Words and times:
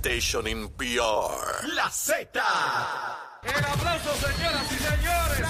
station 0.00 0.46
in 0.46 0.68
PR. 0.78 1.66
La 1.76 1.90
Z. 1.90 2.40
El 3.42 3.64
aplauso, 3.64 4.14
señoras 4.14 4.72
y 4.72 4.78
señores. 4.78 5.40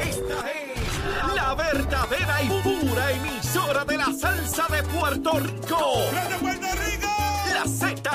Esta 0.00 0.52
es 0.52 1.34
la 1.34 1.54
verdadera 1.54 2.42
y 2.42 2.48
pura 2.60 3.12
emisora 3.12 3.86
de 3.86 3.96
la 3.96 4.12
salsa 4.12 4.66
de 4.68 4.82
Puerto 4.82 5.40
Rico. 5.40 6.02
¡De 6.12 6.36
Puerto 6.40 6.66
Rico! 6.84 7.08
La 7.54 7.64
Z. 7.66 8.10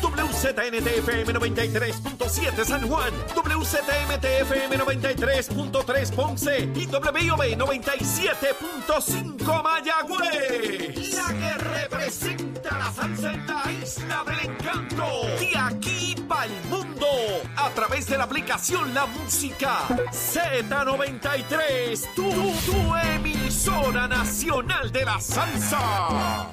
WZNTFM 0.00 1.34
93.7 1.34 2.64
San 2.64 2.88
Juan, 2.88 3.12
WZMTFM 3.34 4.78
93.3 4.78 6.14
Ponce 6.14 6.70
y 6.72 6.86
WIOB 6.86 7.56
97.5 7.58 9.62
Mayagüez. 9.64 11.14
La 11.14 11.26
que 11.34 11.54
representa 11.64 12.47
la 12.76 12.92
salsa 12.92 13.32
en 13.32 13.46
la 13.46 13.72
isla 13.72 14.24
del 14.26 14.40
encanto. 14.50 15.04
De 15.38 15.56
aquí 15.56 16.14
para 16.28 16.46
el 16.46 16.64
mundo. 16.64 17.06
A 17.56 17.70
través 17.70 18.06
de 18.06 18.18
la 18.18 18.24
aplicación 18.24 18.92
La 18.94 19.06
Música 19.06 19.78
Z93. 20.10 22.14
Tu, 22.14 22.22
tu 22.22 22.96
emisora 23.14 24.08
nacional 24.08 24.90
de 24.92 25.04
la 25.04 25.20
salsa. 25.20 26.48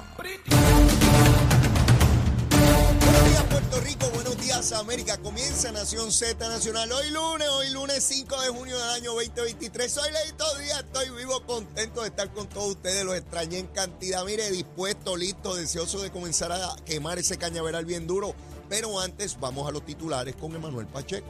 Buenos 3.06 3.24
días 3.28 3.42
Puerto 3.44 3.80
Rico, 3.80 4.10
días 4.46 4.70
América. 4.70 5.16
Comienza 5.18 5.72
Nación 5.72 6.12
Z 6.12 6.48
Nacional. 6.48 6.92
Hoy 6.92 7.10
lunes, 7.10 7.48
hoy 7.48 7.70
lunes 7.70 8.04
5 8.04 8.42
de 8.42 8.48
junio 8.50 8.78
del 8.78 8.90
año 8.90 9.12
2023. 9.14 9.92
Soy 9.92 10.08
Leito 10.12 10.44
Díaz, 10.58 10.84
estoy 10.84 11.10
vivo, 11.10 11.42
contento 11.44 12.02
de 12.02 12.08
estar 12.08 12.32
con 12.32 12.48
todos 12.48 12.76
ustedes. 12.76 13.04
Los 13.04 13.16
extrañé 13.16 13.58
en 13.58 13.66
cantidad. 13.66 14.24
Mire, 14.24 14.48
dispuesto, 14.52 15.16
listo, 15.16 15.56
deseoso 15.56 16.00
de 16.00 16.12
comenzar 16.12 16.52
a 16.52 16.76
quemar 16.84 17.18
ese 17.18 17.38
cañaveral 17.38 17.86
bien 17.86 18.06
duro. 18.06 18.36
Pero 18.68 19.00
antes 19.00 19.36
vamos 19.40 19.68
a 19.68 19.72
los 19.72 19.84
titulares 19.84 20.36
con 20.36 20.54
Emanuel 20.54 20.86
Pacheco. 20.86 21.26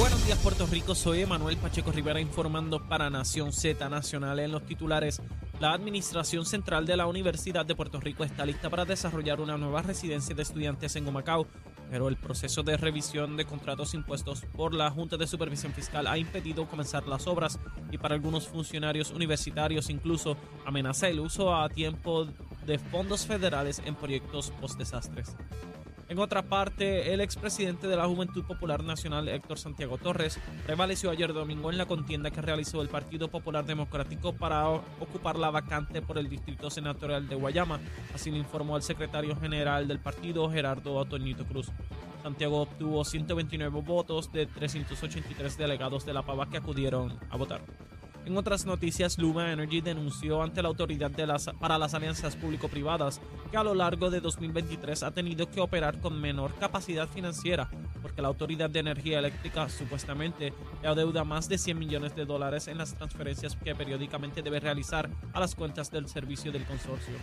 Buenos 0.00 0.24
días 0.24 0.38
Puerto 0.38 0.64
Rico, 0.64 0.94
soy 0.94 1.20
Emanuel 1.20 1.58
Pacheco 1.58 1.92
Rivera 1.92 2.22
informando 2.22 2.82
para 2.88 3.10
Nación 3.10 3.52
Z 3.52 3.86
Nacional 3.90 4.38
en 4.38 4.50
los 4.50 4.64
titulares. 4.64 5.20
La 5.60 5.74
Administración 5.74 6.46
Central 6.46 6.86
de 6.86 6.96
la 6.96 7.06
Universidad 7.06 7.66
de 7.66 7.74
Puerto 7.74 8.00
Rico 8.00 8.24
está 8.24 8.46
lista 8.46 8.70
para 8.70 8.86
desarrollar 8.86 9.42
una 9.42 9.58
nueva 9.58 9.82
residencia 9.82 10.34
de 10.34 10.40
estudiantes 10.40 10.96
en 10.96 11.06
Humacao, 11.06 11.46
pero 11.90 12.08
el 12.08 12.16
proceso 12.16 12.62
de 12.62 12.78
revisión 12.78 13.36
de 13.36 13.44
contratos 13.44 13.92
impuestos 13.92 14.46
por 14.56 14.72
la 14.72 14.90
Junta 14.90 15.18
de 15.18 15.26
Supervisión 15.26 15.74
Fiscal 15.74 16.06
ha 16.06 16.16
impedido 16.16 16.66
comenzar 16.66 17.06
las 17.06 17.26
obras 17.26 17.58
y 17.90 17.98
para 17.98 18.14
algunos 18.14 18.48
funcionarios 18.48 19.10
universitarios 19.10 19.90
incluso 19.90 20.38
amenaza 20.64 21.08
el 21.08 21.20
uso 21.20 21.54
a 21.54 21.68
tiempo 21.68 22.26
de 22.64 22.78
fondos 22.78 23.26
federales 23.26 23.82
en 23.84 23.94
proyectos 23.96 24.50
post-desastres. 24.62 25.36
En 26.10 26.18
otra 26.18 26.42
parte, 26.42 27.14
el 27.14 27.20
expresidente 27.20 27.86
de 27.86 27.94
la 27.94 28.08
Juventud 28.08 28.42
Popular 28.42 28.82
Nacional, 28.82 29.28
Héctor 29.28 29.60
Santiago 29.60 29.96
Torres, 29.96 30.40
prevaleció 30.66 31.08
ayer 31.08 31.32
domingo 31.32 31.70
en 31.70 31.78
la 31.78 31.86
contienda 31.86 32.32
que 32.32 32.42
realizó 32.42 32.82
el 32.82 32.88
Partido 32.88 33.28
Popular 33.28 33.64
Democrático 33.64 34.32
para 34.32 34.68
ocupar 34.68 35.38
la 35.38 35.50
vacante 35.50 36.02
por 36.02 36.18
el 36.18 36.28
Distrito 36.28 36.68
Senatorial 36.68 37.28
de 37.28 37.36
Guayama. 37.36 37.78
Así 38.12 38.32
lo 38.32 38.38
informó 38.38 38.76
el 38.76 38.82
secretario 38.82 39.36
general 39.36 39.86
del 39.86 40.00
partido, 40.00 40.50
Gerardo 40.50 40.96
Otoñito 40.96 41.46
Cruz. 41.46 41.68
Santiago 42.24 42.62
obtuvo 42.62 43.04
129 43.04 43.80
votos 43.80 44.32
de 44.32 44.46
383 44.46 45.56
delegados 45.58 46.04
de 46.04 46.12
la 46.12 46.22
Pava 46.22 46.50
que 46.50 46.56
acudieron 46.56 47.20
a 47.30 47.36
votar. 47.36 47.60
En 48.26 48.36
otras 48.36 48.66
noticias, 48.66 49.18
Luma 49.18 49.52
Energy 49.52 49.80
denunció 49.80 50.42
ante 50.42 50.62
la 50.62 50.68
Autoridad 50.68 51.10
de 51.10 51.26
las, 51.26 51.46
para 51.58 51.78
las 51.78 51.94
Alianzas 51.94 52.36
Público-Privadas 52.36 53.20
que 53.50 53.56
a 53.56 53.64
lo 53.64 53.74
largo 53.74 54.10
de 54.10 54.20
2023 54.20 55.02
ha 55.02 55.10
tenido 55.10 55.50
que 55.50 55.60
operar 55.60 56.00
con 56.00 56.20
menor 56.20 56.54
capacidad 56.56 57.08
financiera 57.08 57.70
porque 58.00 58.22
la 58.22 58.28
Autoridad 58.28 58.70
de 58.70 58.80
Energía 58.80 59.18
Eléctrica 59.18 59.68
supuestamente 59.68 60.52
le 60.82 60.88
adeuda 60.88 61.24
más 61.24 61.48
de 61.48 61.58
100 61.58 61.78
millones 61.78 62.16
de 62.16 62.24
dólares 62.24 62.68
en 62.68 62.78
las 62.78 62.94
transferencias 62.94 63.56
que 63.56 63.74
periódicamente 63.74 64.42
debe 64.42 64.60
realizar 64.60 65.10
a 65.32 65.40
las 65.40 65.54
cuentas 65.54 65.90
del 65.90 66.08
servicio 66.08 66.52
del 66.52 66.64
consorcio. 66.64 67.14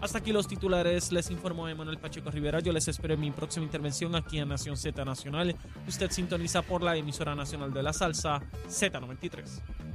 Hasta 0.00 0.18
aquí 0.18 0.32
los 0.32 0.48
titulares, 0.48 1.12
les 1.12 1.30
informó 1.30 1.68
Emanuel 1.68 1.98
Pacheco 1.98 2.30
Rivera. 2.30 2.60
Yo 2.60 2.72
les 2.72 2.88
espero 2.88 3.12
en 3.14 3.20
mi 3.20 3.30
próxima 3.32 3.66
intervención 3.66 4.14
aquí 4.14 4.38
en 4.38 4.48
Nación 4.48 4.78
Z 4.78 5.04
Nacional. 5.04 5.54
Usted 5.86 6.10
sintoniza 6.10 6.62
por 6.62 6.82
la 6.82 6.96
emisora 6.96 7.34
nacional 7.34 7.72
de 7.74 7.82
la 7.82 7.92
salsa 7.92 8.40
Z93. 8.66 9.89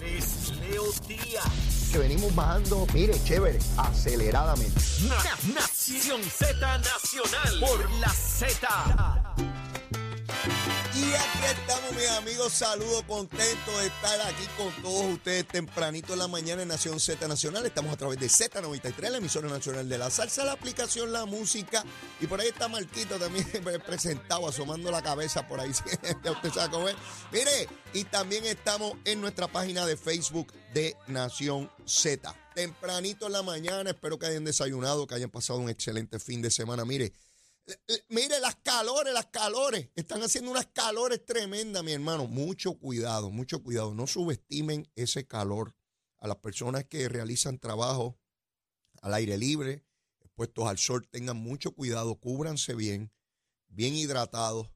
Es 0.00 0.52
Leo 0.60 0.84
Díaz. 1.06 1.88
Que 1.92 1.98
venimos 1.98 2.34
bajando, 2.34 2.86
mire, 2.92 3.14
chévere, 3.24 3.58
aceleradamente. 3.76 4.80
Na- 5.08 5.54
Nación 5.54 6.20
Z 6.22 6.78
Nacional 6.78 7.60
por 7.60 7.90
la 8.00 8.08
Z. 8.08 9.22
Aquí 11.14 11.60
estamos, 11.60 11.92
mis 11.92 12.08
amigos. 12.08 12.52
Saludos, 12.52 13.04
contentos 13.06 13.80
de 13.80 13.86
estar 13.86 14.20
aquí 14.22 14.44
con 14.56 14.82
todos 14.82 15.12
ustedes 15.12 15.46
tempranito 15.46 16.12
en 16.12 16.18
la 16.18 16.28
mañana 16.28 16.62
en 16.62 16.68
Nación 16.68 16.98
Z 16.98 17.28
Nacional. 17.28 17.64
Estamos 17.64 17.92
a 17.92 17.96
través 17.96 18.18
de 18.18 18.26
Z93, 18.26 19.10
la 19.10 19.18
emisora 19.18 19.48
nacional 19.48 19.88
de 19.88 19.98
la 19.98 20.10
salsa, 20.10 20.44
la 20.44 20.52
aplicación, 20.52 21.12
la 21.12 21.24
música. 21.24 21.84
Y 22.20 22.26
por 22.26 22.40
ahí 22.40 22.48
está 22.48 22.66
Marquito 22.68 23.16
también 23.18 23.46
presentado, 23.86 24.48
asomando 24.48 24.90
la 24.90 25.02
cabeza 25.02 25.46
por 25.46 25.60
ahí. 25.60 25.70
usted 25.70 26.52
sabe 26.52 26.70
cómo 26.70 26.88
es. 26.88 26.96
Mire, 27.32 27.68
y 27.92 28.04
también 28.04 28.44
estamos 28.44 28.94
en 29.04 29.20
nuestra 29.20 29.46
página 29.46 29.86
de 29.86 29.96
Facebook 29.96 30.52
de 30.72 30.96
Nación 31.06 31.70
Z. 31.86 32.34
Tempranito 32.54 33.26
en 33.26 33.32
la 33.32 33.42
mañana, 33.42 33.90
espero 33.90 34.18
que 34.18 34.26
hayan 34.26 34.44
desayunado, 34.44 35.06
que 35.06 35.14
hayan 35.14 35.30
pasado 35.30 35.60
un 35.60 35.68
excelente 35.68 36.18
fin 36.18 36.42
de 36.42 36.50
semana. 36.50 36.84
Mire, 36.84 37.12
Mire 38.08 38.40
las 38.40 38.56
calores, 38.56 39.14
las 39.14 39.26
calores. 39.26 39.88
Están 39.94 40.22
haciendo 40.22 40.50
unas 40.50 40.66
calores 40.66 41.24
tremendas, 41.24 41.82
mi 41.82 41.92
hermano. 41.92 42.26
Mucho 42.26 42.74
cuidado, 42.74 43.30
mucho 43.30 43.62
cuidado. 43.62 43.94
No 43.94 44.06
subestimen 44.06 44.90
ese 44.94 45.26
calor 45.26 45.74
a 46.18 46.28
las 46.28 46.36
personas 46.38 46.84
que 46.84 47.08
realizan 47.08 47.58
trabajo 47.58 48.18
al 49.02 49.14
aire 49.14 49.38
libre, 49.38 49.84
expuestos 50.20 50.66
al 50.68 50.78
sol. 50.78 51.08
Tengan 51.10 51.36
mucho 51.36 51.72
cuidado, 51.72 52.16
cúbranse 52.16 52.74
bien, 52.74 53.12
bien 53.68 53.94
hidratados. 53.94 54.70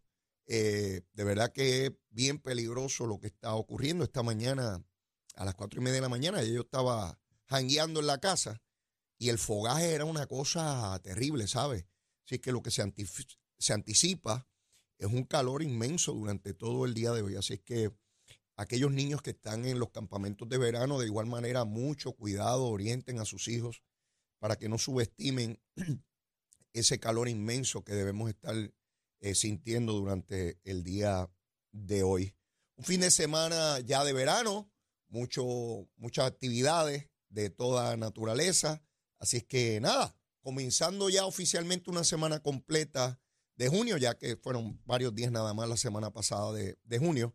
Eh, 0.46 1.02
de 1.12 1.24
verdad 1.24 1.52
que 1.52 1.86
es 1.86 1.92
bien 2.08 2.38
peligroso 2.38 3.06
lo 3.06 3.20
que 3.20 3.26
está 3.26 3.54
ocurriendo 3.54 4.04
esta 4.04 4.22
mañana 4.22 4.82
a 5.34 5.44
las 5.44 5.54
cuatro 5.54 5.80
y 5.80 5.84
media 5.84 5.96
de 5.96 6.02
la 6.02 6.08
mañana. 6.08 6.42
Yo 6.42 6.62
estaba 6.62 7.20
jangueando 7.44 8.00
en 8.00 8.06
la 8.06 8.18
casa 8.18 8.62
y 9.18 9.28
el 9.28 9.38
fogaje 9.38 9.92
era 9.92 10.06
una 10.06 10.26
cosa 10.26 10.98
terrible, 11.02 11.46
¿sabes? 11.48 11.84
Así 12.28 12.40
que 12.40 12.52
lo 12.52 12.62
que 12.62 12.70
se, 12.70 12.84
se 13.58 13.72
anticipa 13.72 14.46
es 14.98 15.06
un 15.06 15.24
calor 15.24 15.62
inmenso 15.62 16.12
durante 16.12 16.52
todo 16.52 16.84
el 16.84 16.92
día 16.92 17.12
de 17.12 17.22
hoy. 17.22 17.36
Así 17.36 17.56
que 17.56 17.90
aquellos 18.54 18.92
niños 18.92 19.22
que 19.22 19.30
están 19.30 19.64
en 19.64 19.78
los 19.78 19.90
campamentos 19.90 20.46
de 20.46 20.58
verano, 20.58 20.98
de 20.98 21.06
igual 21.06 21.24
manera, 21.24 21.64
mucho 21.64 22.12
cuidado, 22.12 22.66
orienten 22.66 23.18
a 23.18 23.24
sus 23.24 23.48
hijos 23.48 23.82
para 24.40 24.56
que 24.56 24.68
no 24.68 24.76
subestimen 24.76 25.58
ese 26.74 27.00
calor 27.00 27.30
inmenso 27.30 27.82
que 27.82 27.94
debemos 27.94 28.28
estar 28.28 28.54
eh, 29.20 29.34
sintiendo 29.34 29.94
durante 29.94 30.60
el 30.64 30.84
día 30.84 31.30
de 31.72 32.02
hoy. 32.02 32.36
Un 32.76 32.84
fin 32.84 33.00
de 33.00 33.10
semana 33.10 33.80
ya 33.80 34.04
de 34.04 34.12
verano, 34.12 34.70
mucho, 35.08 35.88
muchas 35.96 36.26
actividades 36.26 37.08
de 37.30 37.48
toda 37.48 37.96
naturaleza. 37.96 38.82
Así 39.18 39.38
es 39.38 39.44
que 39.44 39.80
nada, 39.80 40.14
comenzando 40.40 41.10
ya 41.10 41.26
oficialmente 41.26 41.90
una 41.90 42.04
semana 42.04 42.40
completa 42.40 43.20
de 43.56 43.68
junio, 43.68 43.96
ya 43.96 44.16
que 44.16 44.36
fueron 44.36 44.80
varios 44.84 45.14
días 45.14 45.32
nada 45.32 45.52
más 45.52 45.68
la 45.68 45.76
semana 45.76 46.12
pasada 46.12 46.52
de, 46.52 46.98
junio. 46.98 47.34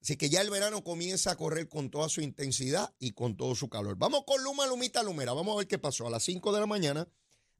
Así 0.00 0.16
que 0.16 0.30
ya 0.30 0.40
el 0.40 0.50
verano 0.50 0.82
comienza 0.82 1.32
a 1.32 1.36
correr 1.36 1.68
con 1.68 1.90
toda 1.90 2.08
su 2.08 2.20
intensidad 2.20 2.94
y 2.98 3.12
con 3.12 3.36
todo 3.36 3.54
su 3.54 3.68
calor. 3.68 3.96
Vamos 3.96 4.24
con 4.26 4.42
Luma, 4.42 4.66
Lumita, 4.66 5.02
Lumera. 5.02 5.34
Vamos 5.34 5.54
a 5.54 5.58
ver 5.58 5.66
qué 5.66 5.78
pasó. 5.78 6.06
A 6.06 6.10
las 6.10 6.22
5 6.22 6.52
de 6.52 6.60
la 6.60 6.66
mañana 6.66 7.06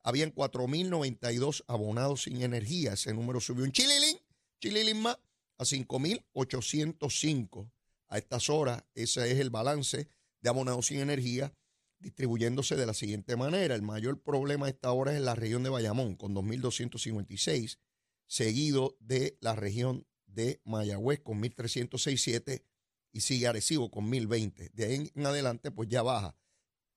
habían 0.02 0.34
4.092 0.34 1.64
abonados 1.66 2.22
sin 2.22 2.42
energía. 2.42 2.94
Ese 2.94 3.12
número 3.12 3.40
subió 3.40 3.64
un 3.64 3.72
chililín, 3.72 4.18
chililín 4.60 5.02
más, 5.02 5.18
a 5.58 5.64
5.805. 5.64 7.70
A 8.10 8.16
estas 8.16 8.48
horas, 8.48 8.84
ese 8.94 9.30
es 9.30 9.38
el 9.38 9.50
balance 9.50 10.08
de 10.40 10.48
abonados 10.48 10.86
sin 10.86 11.00
energía 11.00 11.52
distribuyéndose 11.98 12.76
de 12.76 12.86
la 12.86 12.94
siguiente 12.94 13.36
manera. 13.36 13.74
El 13.74 13.82
mayor 13.82 14.22
problema 14.22 14.66
a 14.66 14.68
esta 14.68 14.92
hora 14.92 15.12
es 15.12 15.18
en 15.18 15.24
la 15.24 15.34
región 15.34 15.62
de 15.62 15.70
Bayamón, 15.70 16.16
con 16.16 16.34
2.256, 16.34 17.78
seguido 18.26 18.96
de 19.00 19.36
la 19.40 19.54
región 19.54 20.06
de 20.26 20.60
Mayagüez, 20.64 21.20
con 21.20 21.42
1.367, 21.42 22.64
y 23.12 23.20
sigue 23.20 23.46
Arecibo 23.46 23.90
con 23.90 24.10
1.020. 24.10 24.70
De 24.72 24.84
ahí 24.84 25.12
en 25.14 25.26
adelante, 25.26 25.70
pues 25.70 25.88
ya 25.88 26.02
baja. 26.02 26.36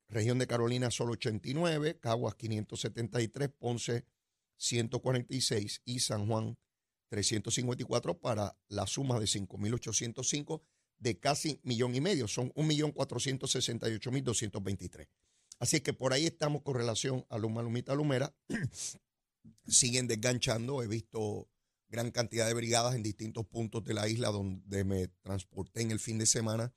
Región 0.07 0.39
de 0.39 0.47
Carolina 0.47 0.91
solo 0.91 1.13
89, 1.13 1.99
Caguas 1.99 2.35
573, 2.35 3.49
Ponce 3.57 4.05
146 4.57 5.81
y 5.85 5.99
San 5.99 6.27
Juan 6.27 6.57
354 7.09 8.19
para 8.19 8.57
la 8.67 8.87
suma 8.87 9.19
de 9.19 9.25
5.805 9.25 10.61
de 11.01 11.19
casi 11.19 11.59
millón 11.63 11.93
y 11.95 12.01
medio. 12.01 12.29
Son 12.29 12.53
1.468.223. 12.53 15.09
Así 15.59 15.81
que 15.81 15.91
por 15.93 16.13
ahí 16.13 16.27
estamos 16.27 16.61
con 16.61 16.75
relación 16.75 17.25
a 17.29 17.37
Luma 17.37 17.61
Lumita 17.61 17.93
Lumera. 17.93 18.33
Siguen 19.67 20.07
desganchando. 20.07 20.81
He 20.81 20.87
visto 20.87 21.49
gran 21.89 22.11
cantidad 22.11 22.47
de 22.47 22.53
brigadas 22.53 22.95
en 22.95 23.03
distintos 23.03 23.45
puntos 23.45 23.83
de 23.83 23.93
la 23.93 24.07
isla 24.07 24.29
donde 24.29 24.85
me 24.85 25.09
transporté 25.21 25.81
en 25.81 25.91
el 25.91 25.99
fin 25.99 26.17
de 26.17 26.25
semana. 26.25 26.73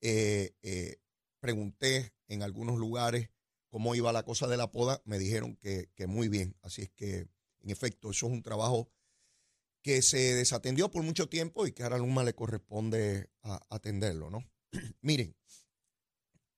Eh, 0.00 0.54
eh, 0.62 0.96
pregunté 1.40 2.14
en 2.28 2.42
algunos 2.42 2.78
lugares 2.78 3.28
cómo 3.68 3.94
iba 3.94 4.10
la 4.12 4.24
cosa 4.24 4.46
de 4.46 4.56
la 4.56 4.70
poda. 4.70 5.02
Me 5.04 5.18
dijeron 5.18 5.56
que, 5.56 5.90
que 5.94 6.06
muy 6.06 6.28
bien. 6.28 6.56
Así 6.62 6.80
es 6.82 6.90
que, 6.90 7.28
en 7.62 7.70
efecto, 7.70 8.10
eso 8.10 8.26
es 8.26 8.32
un 8.32 8.42
trabajo 8.42 8.88
que 9.82 10.02
se 10.02 10.34
desatendió 10.34 10.90
por 10.90 11.02
mucho 11.02 11.28
tiempo 11.28 11.66
y 11.66 11.72
que 11.72 11.82
ahora 11.82 11.98
Luma 11.98 12.22
le 12.24 12.34
corresponde 12.34 13.30
atenderlo, 13.70 14.30
¿no? 14.30 14.44
Miren, 15.00 15.34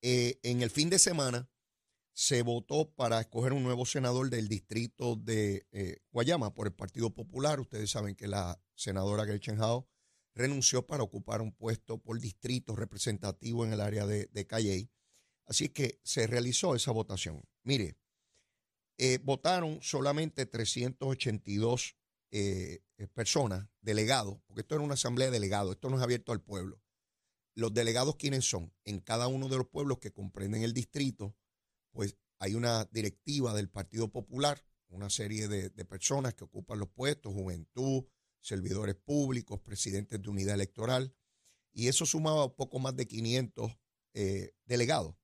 eh, 0.02 0.40
en 0.42 0.62
el 0.62 0.70
fin 0.70 0.90
de 0.90 0.98
semana 0.98 1.48
se 2.14 2.42
votó 2.42 2.92
para 2.92 3.20
escoger 3.20 3.52
un 3.52 3.62
nuevo 3.62 3.86
senador 3.86 4.28
del 4.28 4.48
distrito 4.48 5.16
de 5.16 5.66
eh, 5.72 5.98
Guayama 6.10 6.52
por 6.54 6.66
el 6.66 6.74
Partido 6.74 7.14
Popular. 7.14 7.60
Ustedes 7.60 7.90
saben 7.90 8.16
que 8.16 8.26
la 8.26 8.60
senadora 8.74 9.24
Gretchen 9.24 9.60
Howe 9.60 9.86
renunció 10.34 10.86
para 10.86 11.02
ocupar 11.02 11.40
un 11.40 11.52
puesto 11.52 11.98
por 11.98 12.20
distrito 12.20 12.74
representativo 12.74 13.64
en 13.64 13.72
el 13.72 13.80
área 13.80 14.06
de, 14.06 14.26
de 14.26 14.46
Calley. 14.46 14.90
Así 15.46 15.68
que 15.68 16.00
se 16.02 16.26
realizó 16.26 16.74
esa 16.74 16.90
votación. 16.90 17.42
Mire, 17.62 17.96
eh, 18.98 19.18
votaron 19.22 19.80
solamente 19.82 20.46
382 20.46 21.96
personas, 23.08 23.68
delegados, 23.80 24.38
porque 24.46 24.62
esto 24.62 24.74
era 24.74 24.84
una 24.84 24.94
asamblea 24.94 25.28
de 25.28 25.32
delegados, 25.32 25.72
esto 25.72 25.90
no 25.90 25.96
es 25.96 26.02
abierto 26.02 26.32
al 26.32 26.40
pueblo. 26.40 26.80
Los 27.54 27.74
delegados, 27.74 28.16
¿quiénes 28.16 28.48
son? 28.48 28.72
En 28.84 29.00
cada 29.00 29.28
uno 29.28 29.48
de 29.48 29.58
los 29.58 29.68
pueblos 29.68 29.98
que 29.98 30.12
comprenden 30.12 30.62
el 30.62 30.72
distrito, 30.72 31.36
pues 31.90 32.16
hay 32.38 32.54
una 32.54 32.86
directiva 32.86 33.54
del 33.54 33.68
Partido 33.68 34.10
Popular, 34.10 34.64
una 34.88 35.10
serie 35.10 35.48
de, 35.48 35.70
personas 35.84 36.34
que 36.34 36.44
ocupan 36.44 36.78
los 36.78 36.88
puestos, 36.88 37.32
juventud, 37.32 38.04
servidores 38.40 38.96
públicos, 38.96 39.60
presidentes 39.60 40.20
de 40.20 40.28
unidad 40.28 40.54
electoral, 40.54 41.14
y 41.72 41.88
eso 41.88 42.04
sumaba 42.04 42.54
poco 42.54 42.78
más 42.78 42.96
de 42.96 43.06
500 43.06 43.72
eh, 44.14 44.54
delegados. 44.64 45.16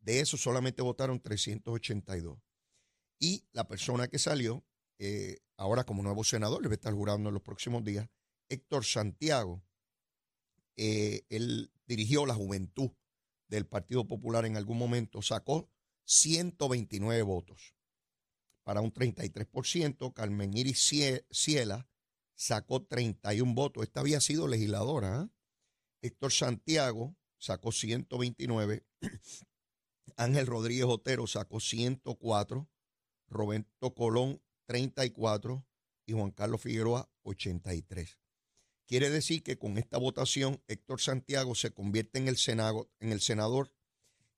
De 0.00 0.20
eso 0.20 0.36
solamente 0.36 0.82
votaron 0.82 1.20
382. 1.20 2.38
Y 3.18 3.44
la 3.52 3.68
persona 3.68 4.08
que 4.08 4.18
salió, 4.18 4.64
eh, 5.02 5.38
ahora 5.56 5.84
como 5.84 6.02
nuevo 6.02 6.24
senador, 6.24 6.60
le 6.60 6.68
va 6.68 6.74
a 6.74 6.74
estar 6.74 6.92
jurando 6.92 7.30
en 7.30 7.34
los 7.34 7.42
próximos 7.42 7.82
días, 7.82 8.06
Héctor 8.50 8.84
Santiago, 8.84 9.64
eh, 10.76 11.22
él 11.30 11.72
dirigió 11.86 12.26
la 12.26 12.34
juventud 12.34 12.90
del 13.48 13.66
Partido 13.66 14.06
Popular 14.06 14.44
en 14.44 14.58
algún 14.58 14.76
momento, 14.76 15.22
sacó 15.22 15.70
129 16.04 17.22
votos 17.22 17.74
para 18.62 18.82
un 18.82 18.92
33%. 18.92 20.12
Carmen 20.12 20.54
Iris 20.54 20.90
Ciela 21.30 21.88
sacó 22.34 22.82
31 22.84 23.54
votos. 23.54 23.84
Esta 23.84 24.00
había 24.00 24.20
sido 24.20 24.48
legisladora. 24.48 25.20
¿ah? 25.20 25.30
Héctor 26.02 26.32
Santiago 26.32 27.16
sacó 27.38 27.72
129. 27.72 28.84
Ángel 30.16 30.46
Rodríguez 30.46 30.84
Otero 30.84 31.26
sacó 31.26 31.58
104. 31.58 32.68
Roberto 33.28 33.94
Colón 33.94 34.42
34 34.70 35.66
y 36.06 36.12
Juan 36.12 36.30
Carlos 36.30 36.60
Figueroa 36.60 37.10
83. 37.24 38.20
Quiere 38.86 39.10
decir 39.10 39.42
que 39.42 39.58
con 39.58 39.78
esta 39.78 39.98
votación 39.98 40.62
Héctor 40.68 41.00
Santiago 41.00 41.56
se 41.56 41.72
convierte 41.72 42.20
en 42.20 42.28
el, 42.28 42.36
senado, 42.36 42.88
en 43.00 43.10
el 43.10 43.20
senador 43.20 43.74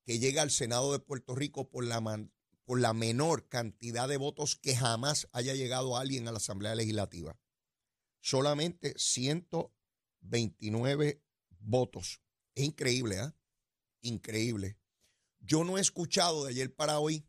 que 0.06 0.19
llega 0.19 0.40
al 0.40 0.50
Senado 0.50 0.90
de 0.93 1.00
Puerto 1.00 1.34
Rico 1.34 1.69
por 1.69 1.84
la, 1.84 2.00
por 2.64 2.81
la 2.81 2.94
menor 2.94 3.46
cantidad 3.50 4.08
de 4.08 4.17
votos 4.17 4.56
que 4.56 4.75
jamás 4.75 5.29
haya 5.32 5.52
llegado 5.52 5.99
alguien 5.99 6.26
a 6.26 6.32
la 6.32 6.38
Asamblea 6.38 6.75
Legislativa. 6.76 7.38
Solamente 8.23 8.94
129 8.96 11.23
votos. 11.58 12.23
Es 12.55 12.64
increíble, 12.64 13.19
¿ah? 13.19 13.37
Increíble. 14.00 14.79
Yo 15.40 15.62
no 15.62 15.76
he 15.76 15.82
escuchado 15.82 16.44
de 16.44 16.52
ayer 16.52 16.75
para 16.75 17.00
hoy 17.00 17.26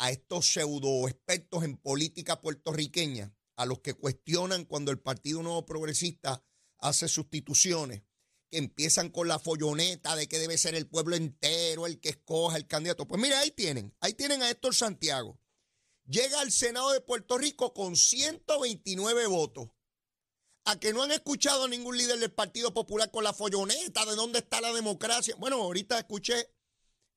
a 0.00 0.10
estos 0.10 0.46
pseudo 0.46 1.06
expertos 1.06 1.62
en 1.62 1.76
política 1.76 2.40
puertorriqueña, 2.40 3.36
a 3.54 3.66
los 3.66 3.80
que 3.80 3.92
cuestionan 3.92 4.64
cuando 4.64 4.90
el 4.90 4.98
Partido 4.98 5.42
Nuevo 5.42 5.66
Progresista 5.66 6.42
hace 6.78 7.06
sustituciones 7.06 8.02
que 8.50 8.56
empiezan 8.56 9.10
con 9.10 9.28
la 9.28 9.38
folloneta 9.38 10.16
de 10.16 10.26
que 10.26 10.38
debe 10.38 10.56
ser 10.56 10.74
el 10.74 10.88
pueblo 10.88 11.16
entero 11.16 11.86
el 11.86 12.00
que 12.00 12.08
escoja 12.08 12.56
el 12.56 12.66
candidato. 12.66 13.06
Pues 13.06 13.20
mira, 13.20 13.40
ahí 13.40 13.50
tienen, 13.50 13.94
ahí 14.00 14.14
tienen 14.14 14.42
a 14.42 14.48
Héctor 14.48 14.74
Santiago. 14.74 15.38
Llega 16.06 16.40
al 16.40 16.50
Senado 16.50 16.92
de 16.92 17.02
Puerto 17.02 17.36
Rico 17.36 17.74
con 17.74 17.94
129 17.94 19.26
votos. 19.26 19.68
A 20.64 20.80
que 20.80 20.94
no 20.94 21.02
han 21.02 21.12
escuchado 21.12 21.64
a 21.64 21.68
ningún 21.68 21.98
líder 21.98 22.18
del 22.18 22.32
Partido 22.32 22.72
Popular 22.72 23.10
con 23.10 23.22
la 23.22 23.34
folloneta 23.34 24.06
de 24.06 24.16
dónde 24.16 24.38
está 24.38 24.62
la 24.62 24.72
democracia. 24.72 25.36
Bueno, 25.38 25.56
ahorita 25.56 25.98
escuché 25.98 26.48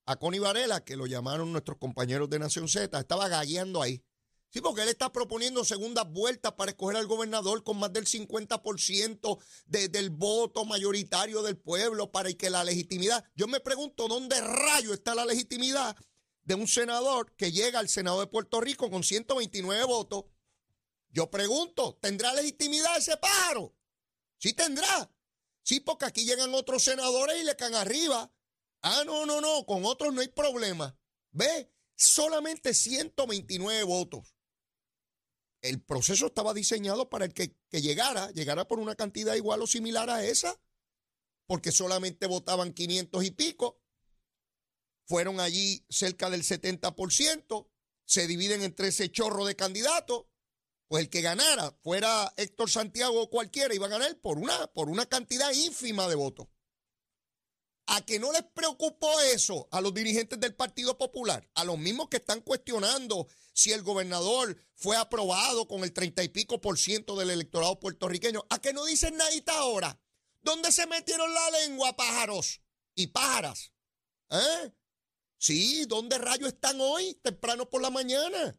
a 0.05 0.15
Connie 0.17 0.39
Varela, 0.39 0.83
que 0.83 0.95
lo 0.95 1.05
llamaron 1.05 1.51
nuestros 1.51 1.77
compañeros 1.77 2.29
de 2.29 2.39
Nación 2.39 2.67
Z, 2.67 2.99
estaba 2.99 3.27
galleando 3.27 3.81
ahí. 3.81 4.03
Sí, 4.53 4.61
porque 4.61 4.83
él 4.83 4.89
está 4.89 5.11
proponiendo 5.11 5.65
segundas 5.65 6.07
vueltas 6.11 6.51
para 6.53 6.69
escoger 6.69 6.97
al 6.97 7.07
gobernador 7.07 7.63
con 7.63 7.79
más 7.79 7.91
del 7.91 8.05
50% 8.05 9.39
del 9.65 10.09
voto 10.11 10.63
mayoritario 10.63 11.41
del 11.41 11.57
pueblo 11.57 12.11
para 12.11 12.31
que 12.33 12.51
la 12.51 12.63
legitimidad. 12.63 13.25
Yo 13.33 13.47
me 13.47 13.59
pregunto 13.59 14.07
dónde 14.07 14.39
rayo 14.39 14.93
está 14.93 15.15
la 15.15 15.25
legitimidad 15.25 15.97
de 16.43 16.53
un 16.53 16.67
senador 16.67 17.33
que 17.35 17.51
llega 17.51 17.79
al 17.79 17.89
Senado 17.89 18.19
de 18.19 18.27
Puerto 18.27 18.61
Rico 18.61 18.91
con 18.91 19.03
129 19.03 19.85
votos. 19.85 20.25
Yo 21.09 21.31
pregunto, 21.31 21.97
¿tendrá 21.99 22.31
legitimidad 22.33 22.95
ese 22.97 23.17
pájaro? 23.17 23.75
Sí 24.37 24.53
tendrá. 24.53 25.11
Sí, 25.63 25.79
porque 25.79 26.05
aquí 26.05 26.25
llegan 26.25 26.53
otros 26.53 26.83
senadores 26.83 27.41
y 27.41 27.45
le 27.45 27.55
caen 27.55 27.73
arriba. 27.73 28.31
Ah, 28.83 29.03
no, 29.05 29.25
no, 29.25 29.41
no, 29.41 29.65
con 29.65 29.83
otros 29.85 30.13
no 30.13 30.21
hay 30.21 30.27
problema. 30.27 30.95
¿Ve? 31.31 31.71
Solamente 31.95 32.73
129 32.73 33.83
votos 33.83 34.35
el 35.63 35.81
proceso 35.81 36.27
estaba 36.27 36.53
diseñado 36.53 37.09
para 37.09 37.25
el 37.25 37.33
que, 37.33 37.55
llegara, 37.71 38.29
llegara 38.31 38.67
por 38.67 38.79
una 38.79 38.95
cantidad 38.95 39.33
igual 39.33 39.61
o 39.61 39.67
similar 39.67 40.09
a 40.09 40.23
esa, 40.23 40.59
porque 41.47 41.71
solamente 41.71 42.27
votaban 42.27 42.73
500 42.73 43.23
y 43.23 43.31
pico, 43.31 43.81
fueron 45.05 45.39
allí 45.39 45.85
cerca 45.89 46.29
del 46.29 46.43
70%, 46.43 47.69
se 48.05 48.27
dividen 48.27 48.61
entre 48.61 48.89
ese 48.89 49.09
chorro 49.09 49.45
de 49.45 49.55
candidatos, 49.55 50.25
pues 50.89 51.05
el 51.05 51.09
que 51.09 51.21
ganara, 51.21 51.71
fuera 51.81 52.33
Héctor 52.35 52.69
Santiago 52.69 53.21
o 53.21 53.29
cualquiera, 53.29 53.73
iba 53.73 53.85
a 53.85 53.89
ganar 53.89 54.19
por 54.19 54.37
una, 54.37 54.67
por 54.67 54.89
una 54.89 55.05
cantidad 55.05 55.51
ínfima 55.53 56.09
de 56.09 56.15
votos. 56.15 56.47
A 57.85 58.05
que 58.05 58.17
no 58.17 58.31
les 58.31 58.43
preocupó 58.43 59.19
eso 59.21 59.67
a 59.71 59.81
los 59.81 59.93
dirigentes 59.93 60.39
del 60.39 60.55
Partido 60.55 60.97
Popular, 60.97 61.49
a 61.53 61.65
los 61.65 61.77
mismos 61.77 62.07
que 62.09 62.17
están 62.17 62.41
cuestionando 62.41 63.27
si 63.53 63.71
el 63.71 63.83
gobernador 63.83 64.57
fue 64.73 64.95
aprobado 64.97 65.67
con 65.67 65.83
el 65.83 65.93
treinta 65.93 66.23
y 66.23 66.29
pico 66.29 66.61
por 66.61 66.79
ciento 66.79 67.15
del 67.15 67.29
electorado 67.29 67.79
puertorriqueño. 67.79 68.45
¿A 68.49 68.59
qué 68.59 68.73
no 68.73 68.85
dicen 68.85 69.17
nadita 69.17 69.57
ahora? 69.57 69.99
¿Dónde 70.41 70.71
se 70.71 70.87
metieron 70.87 71.33
la 71.33 71.49
lengua, 71.51 71.95
pájaros 71.95 72.61
y 72.95 73.07
pájaras? 73.07 73.73
¿Eh? 74.29 74.73
Sí, 75.37 75.85
¿dónde 75.85 76.17
rayos 76.17 76.53
están 76.53 76.79
hoy, 76.79 77.15
temprano 77.15 77.69
por 77.69 77.81
la 77.81 77.89
mañana? 77.89 78.57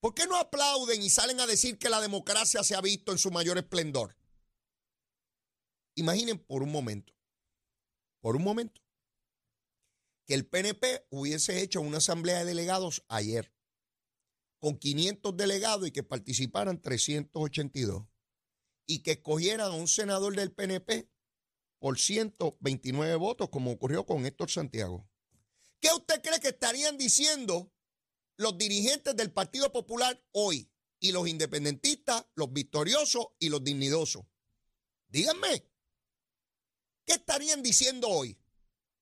¿Por 0.00 0.14
qué 0.14 0.26
no 0.26 0.36
aplauden 0.36 1.02
y 1.02 1.10
salen 1.10 1.40
a 1.40 1.46
decir 1.46 1.78
que 1.78 1.90
la 1.90 2.00
democracia 2.00 2.64
se 2.64 2.74
ha 2.74 2.80
visto 2.80 3.12
en 3.12 3.18
su 3.18 3.30
mayor 3.30 3.58
esplendor? 3.58 4.16
Imaginen 5.94 6.38
por 6.38 6.62
un 6.62 6.72
momento, 6.72 7.12
por 8.20 8.36
un 8.36 8.44
momento, 8.44 8.80
que 10.26 10.34
el 10.34 10.46
PNP 10.46 11.06
hubiese 11.10 11.62
hecho 11.62 11.80
una 11.80 11.98
asamblea 11.98 12.40
de 12.40 12.44
delegados 12.44 13.04
ayer 13.08 13.52
con 14.60 14.78
500 14.78 15.36
delegados 15.36 15.88
y 15.88 15.90
que 15.90 16.02
participaran 16.02 16.80
382 16.80 18.04
y 18.86 19.02
que 19.02 19.12
escogieran 19.12 19.72
a 19.72 19.74
un 19.74 19.88
senador 19.88 20.36
del 20.36 20.52
PNP 20.52 21.08
por 21.78 21.98
129 21.98 23.14
votos, 23.16 23.48
como 23.48 23.72
ocurrió 23.72 24.04
con 24.04 24.26
Héctor 24.26 24.50
Santiago. 24.50 25.08
¿Qué 25.80 25.88
usted 25.96 26.20
cree 26.22 26.40
que 26.40 26.48
estarían 26.48 26.98
diciendo 26.98 27.72
los 28.36 28.58
dirigentes 28.58 29.16
del 29.16 29.32
Partido 29.32 29.72
Popular 29.72 30.22
hoy? 30.32 30.70
Y 31.02 31.12
los 31.12 31.26
independentistas, 31.26 32.26
los 32.34 32.52
victoriosos 32.52 33.28
y 33.38 33.48
los 33.48 33.64
dignidosos. 33.64 34.24
Díganme, 35.08 35.69
¿qué 37.10 37.16
estarían 37.16 37.60
diciendo 37.62 38.08
hoy? 38.08 38.38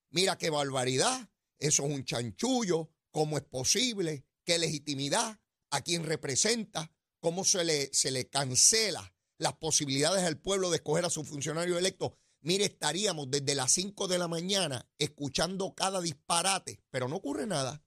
Mira 0.09 0.35
qué 0.35 0.49
barbaridad, 0.49 1.29
eso 1.59 1.85
es 1.85 1.93
un 1.93 2.03
chanchullo, 2.03 2.89
¿cómo 3.11 3.37
es 3.37 3.43
posible? 3.43 4.25
¿Qué 4.43 4.57
legitimidad? 4.57 5.39
a 5.71 5.81
quien 5.81 6.03
representa, 6.03 6.91
cómo 7.19 7.43
se 7.43 7.63
le, 7.63 7.93
se 7.93 8.09
le 8.09 8.27
cancela 8.27 9.13
las 9.37 9.53
posibilidades 9.53 10.23
al 10.23 10.39
pueblo 10.39 10.69
de 10.71 10.77
escoger 10.77 11.05
a 11.05 11.09
su 11.11 11.23
funcionario 11.23 11.77
electo. 11.77 12.17
mire, 12.41 12.65
estaríamos 12.65 13.29
desde 13.29 13.53
las 13.53 13.71
5 13.73 14.07
de 14.07 14.17
la 14.17 14.27
mañana 14.27 14.89
escuchando 14.97 15.75
cada 15.75 16.01
disparate, 16.01 16.81
pero 16.89 17.07
no 17.07 17.17
ocurre 17.17 17.45
nada. 17.45 17.83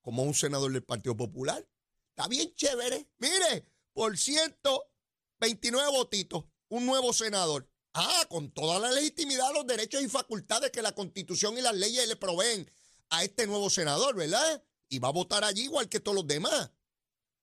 Como 0.00 0.24
un 0.24 0.34
senador 0.34 0.72
del 0.72 0.82
Partido 0.82 1.16
Popular. 1.16 1.64
Está 2.10 2.26
bien 2.26 2.52
chévere. 2.54 3.08
Mire, 3.18 3.64
por 3.92 4.18
129 4.18 5.90
votitos, 5.92 6.44
un 6.68 6.84
nuevo 6.84 7.12
senador. 7.12 7.70
Ah, 7.94 8.26
con 8.28 8.50
toda 8.50 8.80
la 8.80 8.90
legitimidad, 8.90 9.52
los 9.54 9.66
derechos 9.66 10.02
y 10.02 10.08
facultades 10.08 10.72
que 10.72 10.82
la 10.82 10.94
Constitución 10.94 11.56
y 11.56 11.62
las 11.62 11.74
leyes 11.74 12.08
le 12.08 12.16
proveen 12.16 12.68
a 13.10 13.22
este 13.22 13.46
nuevo 13.46 13.70
senador, 13.70 14.16
¿verdad? 14.16 14.64
Y 14.88 14.98
va 14.98 15.08
a 15.08 15.12
votar 15.12 15.44
allí 15.44 15.62
igual 15.62 15.88
que 15.88 16.00
todos 16.00 16.16
los 16.16 16.26
demás. 16.26 16.72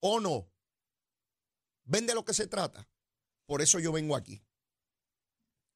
¿O 0.00 0.20
no? 0.20 0.50
¿Ven 1.84 2.06
de 2.06 2.14
lo 2.14 2.24
que 2.24 2.34
se 2.34 2.46
trata? 2.46 2.86
Por 3.46 3.62
eso 3.62 3.78
yo 3.78 3.92
vengo 3.92 4.14
aquí. 4.14 4.44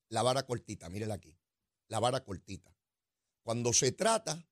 La 0.09 0.23
vara 0.23 0.45
cortita, 0.45 0.91
mírela 0.91 1.15
aquí. 1.15 1.37
La 1.89 1.99
vara 1.99 2.23
cortita. 2.23 2.77
Cuando 3.43 3.73
se 3.73 3.93
trata 3.93 4.47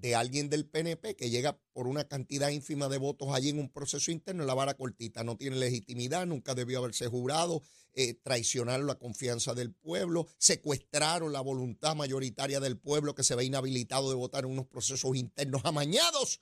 de 0.00 0.14
alguien 0.14 0.48
del 0.48 0.66
PNP 0.66 1.16
que 1.16 1.30
llega 1.30 1.58
por 1.72 1.88
una 1.88 2.06
cantidad 2.06 2.50
ínfima 2.50 2.88
de 2.88 2.98
votos 2.98 3.34
allí 3.34 3.48
en 3.48 3.58
un 3.58 3.68
proceso 3.68 4.10
interno, 4.10 4.44
la 4.44 4.54
vara 4.54 4.74
cortita 4.74 5.24
no 5.24 5.36
tiene 5.36 5.56
legitimidad, 5.56 6.26
nunca 6.26 6.54
debió 6.54 6.78
haberse 6.78 7.08
jurado, 7.08 7.62
eh, 7.94 8.14
traicionaron 8.14 8.86
la 8.86 8.94
confianza 8.94 9.54
del 9.54 9.72
pueblo, 9.72 10.28
secuestraron 10.38 11.32
la 11.32 11.40
voluntad 11.40 11.96
mayoritaria 11.96 12.60
del 12.60 12.78
pueblo 12.78 13.14
que 13.14 13.24
se 13.24 13.34
ve 13.34 13.44
inhabilitado 13.44 14.08
de 14.08 14.14
votar 14.14 14.44
en 14.44 14.52
unos 14.52 14.66
procesos 14.66 15.16
internos 15.16 15.62
amañados. 15.64 16.40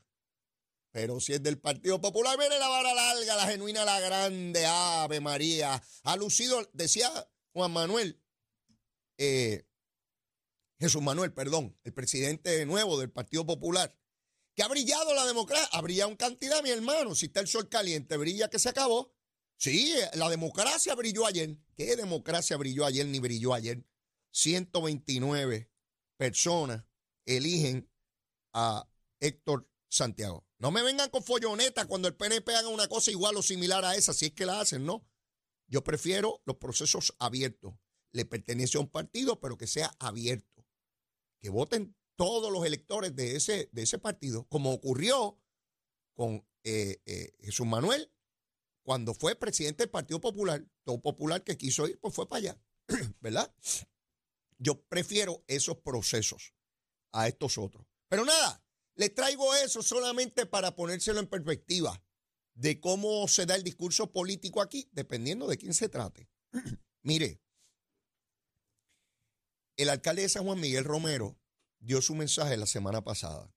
Pero 0.91 1.21
si 1.21 1.35
es 1.35 1.43
del 1.43 1.59
Partido 1.59 2.01
Popular, 2.01 2.39
mire 2.39 2.59
la 2.59 2.69
vara 2.69 2.95
larga, 2.95 3.37
la 3.37 3.47
genuina, 3.47 3.85
la 3.85 4.01
grande, 4.01 4.65
Ave 4.67 5.21
María. 5.21 5.83
Ha 6.05 6.17
lucido, 6.17 6.69
decía 6.73 7.11
Juan 7.53 7.73
Manuel, 7.73 8.21
eh, 9.19 9.66
Jesús 10.79 11.03
Manuel, 11.03 11.33
perdón, 11.33 11.79
el 11.85 11.93
presidente 11.93 12.65
nuevo 12.67 12.99
del 12.99 13.11
Partido 13.11 13.47
Popular, 13.47 13.97
que 14.55 14.63
ha 14.63 14.69
brillado 14.69 15.15
la 15.15 15.27
democracia, 15.27 15.69
ha 15.73 15.81
brillado 15.81 16.11
en 16.11 16.17
cantidad, 16.17 16.63
mi 16.63 16.71
hermano. 16.71 17.15
Si 17.15 17.27
está 17.27 17.41
el 17.41 17.47
sol 17.47 17.69
caliente, 17.69 18.17
brilla 18.17 18.49
que 18.49 18.59
se 18.59 18.69
acabó. 18.69 19.15
Sí, 19.59 19.95
la 20.15 20.29
democracia 20.29 20.95
brilló 20.95 21.27
ayer. 21.27 21.59
¿Qué 21.77 21.97
democracia 21.97 22.57
brilló 22.57 22.85
ayer 22.85 23.07
ni 23.07 23.21
brilló 23.21 23.55
ayer? 23.55 23.85
129 24.33 25.71
personas 26.17 26.85
eligen 27.25 27.91
a 28.53 28.89
Héctor 29.21 29.69
Santiago. 29.89 30.47
No 30.59 30.71
me 30.71 30.83
vengan 30.83 31.11
con 31.11 31.23
folloneta 31.23 31.87
cuando 31.87 32.09
el 32.09 32.15
PNP 32.15 32.55
haga 32.55 32.69
una 32.69 32.89
cosa 32.89 33.11
igual 33.11 33.37
o 33.37 33.43
similar 33.43 33.85
a 33.85 33.95
esa, 33.95 34.15
si 34.15 34.27
es 34.27 34.33
que 34.33 34.47
la 34.47 34.61
hacen, 34.61 34.85
no. 34.85 35.07
Yo 35.69 35.85
prefiero 35.85 36.43
los 36.47 36.57
procesos 36.57 37.15
abiertos. 37.19 37.75
Le 38.13 38.25
pertenece 38.25 38.79
a 38.79 38.81
un 38.81 38.89
partido, 38.89 39.41
pero 39.41 39.57
que 39.57 39.67
sea 39.67 39.95
abierto. 39.99 40.56
Que 41.41 41.51
voten 41.51 41.97
todos 42.17 42.53
los 42.53 42.65
electores 42.65 43.15
de 43.15 43.37
ese, 43.37 43.69
de 43.73 43.83
ese 43.83 43.99
partido, 43.99 44.47
como 44.49 44.73
ocurrió 44.73 45.39
con 46.15 46.47
eh, 46.65 47.01
eh, 47.05 47.35
Jesús 47.41 47.67
Manuel 47.67 48.11
cuando 48.83 49.15
fue 49.15 49.35
presidente 49.35 49.83
del 49.83 49.91
Partido 49.91 50.21
Popular. 50.21 50.65
Todo 50.85 51.01
popular 51.01 51.43
que 51.45 51.59
quiso 51.59 51.87
ir, 51.89 51.99
pues 52.01 52.15
fue 52.15 52.29
para 52.29 52.39
allá, 52.39 52.61
¿verdad? 53.21 53.55
Yo 54.59 54.81
prefiero 54.83 55.45
esos 55.49 55.79
procesos 55.79 56.55
a 57.13 57.29
estos 57.29 57.59
otros. 57.59 57.87
Pero 58.09 58.25
nada, 58.25 58.65
le 58.95 59.11
traigo 59.11 59.55
eso 59.57 59.83
solamente 59.83 60.47
para 60.47 60.75
ponérselo 60.75 61.21
en 61.21 61.27
perspectiva 61.27 62.03
de 62.55 62.81
cómo 62.81 63.29
se 63.29 63.45
da 63.45 63.55
el 63.55 63.63
discurso 63.63 64.11
político 64.11 64.63
aquí, 64.63 64.89
dependiendo 64.93 65.47
de 65.47 65.59
quién 65.59 65.75
se 65.75 65.89
trate. 65.89 66.31
Mire, 67.03 67.41
el 69.77 69.91
alcalde 69.91 70.23
de 70.23 70.29
San 70.29 70.45
Juan 70.45 70.61
Miguel 70.61 70.85
Romero 70.85 71.39
dio 71.79 72.01
su 72.01 72.15
mensaje 72.15 72.57
la 72.57 72.67
semana 72.67 73.05
pasada. 73.05 73.55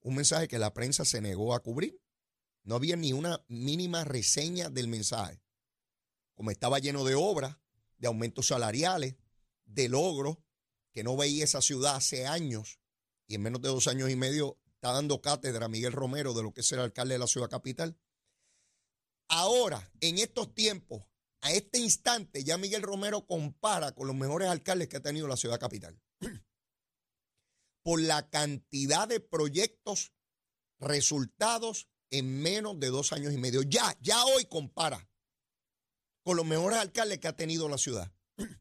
Un 0.00 0.14
mensaje 0.14 0.48
que 0.48 0.58
la 0.58 0.72
prensa 0.72 1.04
se 1.04 1.20
negó 1.20 1.54
a 1.54 1.62
cubrir. 1.62 2.00
No 2.62 2.76
había 2.76 2.96
ni 2.96 3.12
una 3.12 3.44
mínima 3.48 4.04
reseña 4.04 4.70
del 4.70 4.88
mensaje. 4.88 5.42
Como 6.34 6.50
estaba 6.50 6.78
lleno 6.78 7.04
de 7.04 7.14
obras, 7.14 7.58
de 7.98 8.08
aumentos 8.08 8.48
salariales, 8.48 9.16
de 9.64 9.88
logros, 9.88 10.38
que 10.92 11.04
no 11.04 11.16
veía 11.16 11.44
esa 11.44 11.60
ciudad 11.60 11.96
hace 11.96 12.26
años, 12.26 12.80
y 13.26 13.34
en 13.34 13.42
menos 13.42 13.60
de 13.60 13.68
dos 13.68 13.86
años 13.88 14.10
y 14.10 14.16
medio 14.16 14.58
está 14.74 14.92
dando 14.92 15.20
cátedra 15.20 15.68
Miguel 15.68 15.92
Romero 15.92 16.32
de 16.34 16.42
lo 16.42 16.52
que 16.52 16.60
es 16.60 16.72
el 16.72 16.80
alcalde 16.80 17.14
de 17.14 17.18
la 17.18 17.26
ciudad 17.26 17.50
capital. 17.50 17.98
Ahora, 19.28 19.90
en 20.00 20.18
estos 20.18 20.54
tiempos, 20.54 21.04
a 21.42 21.52
este 21.52 21.78
instante, 21.78 22.44
ya 22.44 22.58
Miguel 22.58 22.82
Romero 22.82 23.26
compara 23.26 23.92
con 23.92 24.06
los 24.06 24.16
mejores 24.16 24.48
alcaldes 24.48 24.88
que 24.88 24.96
ha 24.96 25.02
tenido 25.02 25.28
la 25.28 25.36
ciudad 25.36 25.60
capital. 25.60 26.00
Por 27.82 28.00
la 28.00 28.28
cantidad 28.28 29.06
de 29.06 29.20
proyectos, 29.20 30.12
resultados 30.78 31.88
en 32.10 32.42
menos 32.42 32.78
de 32.80 32.88
dos 32.88 33.12
años 33.12 33.32
y 33.32 33.38
medio. 33.38 33.62
Ya, 33.62 33.96
ya 34.00 34.24
hoy 34.24 34.46
compara 34.46 35.08
con 36.24 36.36
los 36.36 36.46
mejores 36.46 36.78
alcaldes 36.78 37.18
que 37.18 37.28
ha 37.28 37.36
tenido 37.36 37.68
la 37.68 37.78
ciudad. 37.78 38.12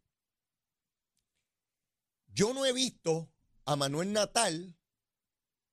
Yo 2.28 2.54
no 2.54 2.66
he 2.66 2.74
visto 2.74 3.32
a 3.66 3.76
Manuel 3.76 4.14
Natal 4.14 4.78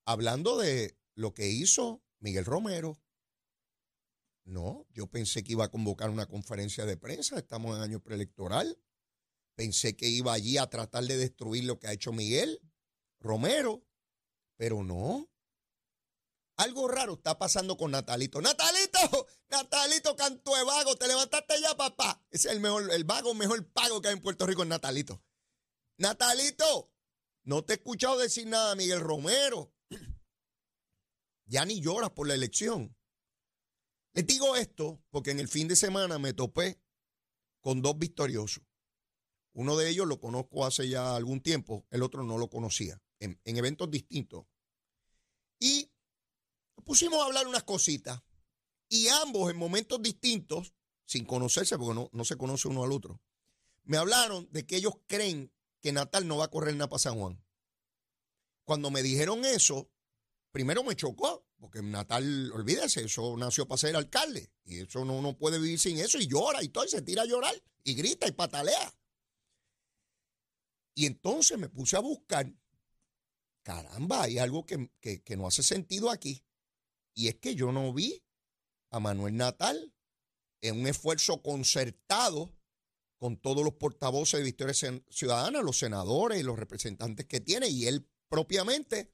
hablando 0.06 0.56
de 0.58 0.96
lo 1.14 1.34
que 1.34 1.48
hizo 1.48 2.02
Miguel 2.20 2.44
Romero. 2.44 3.01
No, 4.44 4.86
yo 4.92 5.06
pensé 5.06 5.44
que 5.44 5.52
iba 5.52 5.64
a 5.64 5.70
convocar 5.70 6.10
una 6.10 6.26
conferencia 6.26 6.84
de 6.84 6.96
prensa, 6.96 7.38
estamos 7.38 7.76
en 7.76 7.82
año 7.82 8.00
preelectoral. 8.00 8.78
Pensé 9.54 9.96
que 9.96 10.08
iba 10.08 10.32
allí 10.32 10.58
a 10.58 10.68
tratar 10.68 11.04
de 11.04 11.16
destruir 11.16 11.64
lo 11.64 11.78
que 11.78 11.86
ha 11.86 11.92
hecho 11.92 12.12
Miguel 12.12 12.60
Romero, 13.20 13.86
pero 14.56 14.82
no. 14.82 15.28
Algo 16.56 16.88
raro 16.88 17.14
está 17.14 17.38
pasando 17.38 17.76
con 17.76 17.90
Natalito. 17.92 18.40
Natalito, 18.40 19.26
Natalito, 19.48 20.16
canto 20.16 20.54
de 20.56 20.64
vago, 20.64 20.96
te 20.96 21.08
levantaste 21.08 21.60
ya, 21.60 21.76
papá. 21.76 22.24
Ese 22.30 22.48
es 22.48 22.54
el 22.54 22.60
mejor, 22.60 22.90
el 22.90 23.04
vago 23.04 23.34
mejor 23.34 23.66
pago 23.72 24.00
que 24.00 24.08
hay 24.08 24.14
en 24.14 24.22
Puerto 24.22 24.46
Rico, 24.46 24.64
Natalito. 24.64 25.22
Natalito, 25.98 26.92
no 27.44 27.64
te 27.64 27.74
he 27.74 27.76
escuchado 27.76 28.18
decir 28.18 28.46
nada, 28.46 28.74
Miguel 28.74 29.00
Romero. 29.00 29.72
Ya 31.46 31.64
ni 31.64 31.80
lloras 31.80 32.10
por 32.10 32.26
la 32.28 32.34
elección. 32.34 32.96
Les 34.14 34.26
digo 34.26 34.56
esto 34.56 35.02
porque 35.10 35.30
en 35.30 35.40
el 35.40 35.48
fin 35.48 35.68
de 35.68 35.76
semana 35.76 36.18
me 36.18 36.34
topé 36.34 36.78
con 37.60 37.80
dos 37.80 37.98
victoriosos. 37.98 38.62
Uno 39.54 39.76
de 39.76 39.88
ellos 39.88 40.06
lo 40.06 40.20
conozco 40.20 40.64
hace 40.66 40.88
ya 40.88 41.14
algún 41.14 41.40
tiempo, 41.40 41.86
el 41.90 42.02
otro 42.02 42.22
no 42.22 42.38
lo 42.38 42.48
conocía, 42.48 43.02
en, 43.20 43.38
eventos 43.44 43.90
distintos. 43.90 44.46
Y 45.58 45.90
pusimos 46.84 47.20
a 47.20 47.26
hablar 47.26 47.46
unas 47.46 47.62
cositas. 47.62 48.22
Y 48.88 49.08
ambos 49.08 49.50
en 49.50 49.56
momentos 49.56 50.02
distintos, 50.02 50.74
sin 51.06 51.24
conocerse, 51.24 51.78
porque 51.78 51.94
no, 51.94 52.10
no 52.12 52.24
se 52.24 52.36
conoce 52.36 52.68
uno 52.68 52.84
al 52.84 52.92
otro, 52.92 53.22
me 53.84 53.96
hablaron 53.96 54.48
de 54.52 54.66
que 54.66 54.76
ellos 54.76 54.94
creen 55.06 55.52
que 55.80 55.92
Natal 55.92 56.26
no 56.28 56.36
va 56.36 56.46
a 56.46 56.50
correr 56.50 56.74
nada 56.74 56.88
para 56.88 56.98
San 56.98 57.18
Juan. 57.18 57.42
Cuando 58.64 58.90
me 58.90 59.02
dijeron 59.02 59.44
eso, 59.44 59.90
primero 60.50 60.84
me 60.84 60.94
chocó, 60.94 61.46
porque 61.62 61.80
Natal, 61.80 62.50
olvídese, 62.50 63.04
eso 63.04 63.36
nació 63.36 63.68
para 63.68 63.78
ser 63.78 63.94
alcalde. 63.94 64.50
Y 64.64 64.80
eso 64.80 65.04
no, 65.04 65.22
no 65.22 65.38
puede 65.38 65.60
vivir 65.60 65.78
sin 65.78 65.96
eso. 66.00 66.18
Y 66.18 66.26
llora 66.26 66.60
y 66.60 66.70
todo, 66.70 66.84
y 66.84 66.88
se 66.88 67.02
tira 67.02 67.22
a 67.22 67.24
llorar, 67.24 67.54
y 67.84 67.94
grita 67.94 68.26
y 68.26 68.32
patalea. 68.32 68.92
Y 70.96 71.06
entonces 71.06 71.56
me 71.58 71.68
puse 71.68 71.96
a 71.96 72.00
buscar, 72.00 72.52
caramba, 73.62 74.24
hay 74.24 74.38
algo 74.38 74.66
que, 74.66 74.90
que 75.00 75.36
no 75.36 75.46
hace 75.46 75.62
sentido 75.62 76.10
aquí. 76.10 76.44
Y 77.14 77.28
es 77.28 77.36
que 77.36 77.54
yo 77.54 77.70
no 77.70 77.92
vi 77.92 78.24
a 78.90 78.98
Manuel 78.98 79.36
Natal 79.36 79.94
en 80.62 80.80
un 80.80 80.88
esfuerzo 80.88 81.42
concertado 81.42 82.50
con 83.18 83.36
todos 83.36 83.62
los 83.62 83.74
portavoces 83.74 84.40
de 84.40 84.44
Victoria 84.44 84.74
Ciudadana, 85.08 85.62
los 85.62 85.78
senadores 85.78 86.40
y 86.40 86.42
los 86.42 86.58
representantes 86.58 87.24
que 87.26 87.38
tiene, 87.38 87.68
y 87.68 87.86
él 87.86 88.10
propiamente 88.28 89.12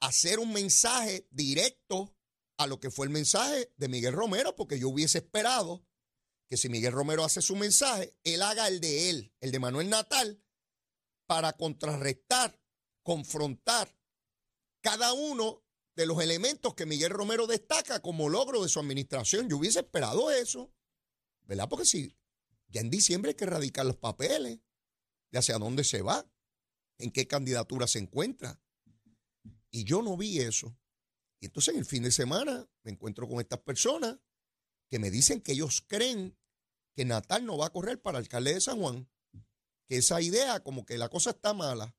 hacer 0.00 0.38
un 0.38 0.52
mensaje 0.52 1.26
directo 1.30 2.16
a 2.58 2.66
lo 2.66 2.80
que 2.80 2.90
fue 2.90 3.06
el 3.06 3.12
mensaje 3.12 3.72
de 3.76 3.88
Miguel 3.88 4.14
Romero, 4.14 4.56
porque 4.56 4.78
yo 4.78 4.88
hubiese 4.88 5.18
esperado 5.18 5.86
que 6.48 6.56
si 6.56 6.68
Miguel 6.68 6.92
Romero 6.92 7.24
hace 7.24 7.42
su 7.42 7.56
mensaje, 7.56 8.16
él 8.24 8.42
haga 8.42 8.68
el 8.68 8.80
de 8.80 9.10
él, 9.10 9.34
el 9.40 9.50
de 9.50 9.58
Manuel 9.58 9.90
Natal, 9.90 10.42
para 11.26 11.52
contrarrestar, 11.54 12.60
confrontar 13.02 13.98
cada 14.80 15.12
uno 15.12 15.64
de 15.96 16.06
los 16.06 16.22
elementos 16.22 16.74
que 16.74 16.86
Miguel 16.86 17.10
Romero 17.10 17.46
destaca 17.46 18.00
como 18.00 18.28
logro 18.28 18.62
de 18.62 18.68
su 18.68 18.78
administración. 18.78 19.48
Yo 19.48 19.56
hubiese 19.56 19.80
esperado 19.80 20.30
eso, 20.30 20.72
¿verdad? 21.42 21.68
Porque 21.68 21.86
si 21.86 22.16
ya 22.68 22.80
en 22.80 22.90
diciembre 22.90 23.30
hay 23.30 23.34
que 23.34 23.44
erradicar 23.44 23.86
los 23.86 23.96
papeles 23.96 24.60
de 25.30 25.38
hacia 25.38 25.58
dónde 25.58 25.84
se 25.84 26.02
va, 26.02 26.30
en 26.98 27.10
qué 27.10 27.26
candidatura 27.26 27.86
se 27.86 27.98
encuentra. 27.98 28.60
Y 29.76 29.84
yo 29.84 30.00
no 30.00 30.16
vi 30.16 30.38
eso. 30.38 30.74
Y 31.38 31.46
entonces 31.46 31.74
en 31.74 31.80
el 31.80 31.84
fin 31.84 32.02
de 32.02 32.10
semana 32.10 32.66
me 32.82 32.92
encuentro 32.92 33.28
con 33.28 33.40
estas 33.40 33.58
personas 33.58 34.18
que 34.88 34.98
me 34.98 35.10
dicen 35.10 35.42
que 35.42 35.52
ellos 35.52 35.84
creen 35.86 36.34
que 36.94 37.04
Natal 37.04 37.44
no 37.44 37.58
va 37.58 37.66
a 37.66 37.72
correr 37.74 38.00
para 38.00 38.16
alcalde 38.16 38.54
de 38.54 38.60
San 38.62 38.80
Juan. 38.80 39.06
que 39.86 39.98
esa 39.98 40.22
idea, 40.22 40.64
como 40.64 40.86
que 40.86 40.96
la 40.96 41.10
cosa 41.10 41.30
está 41.30 41.52
mala, 41.52 41.94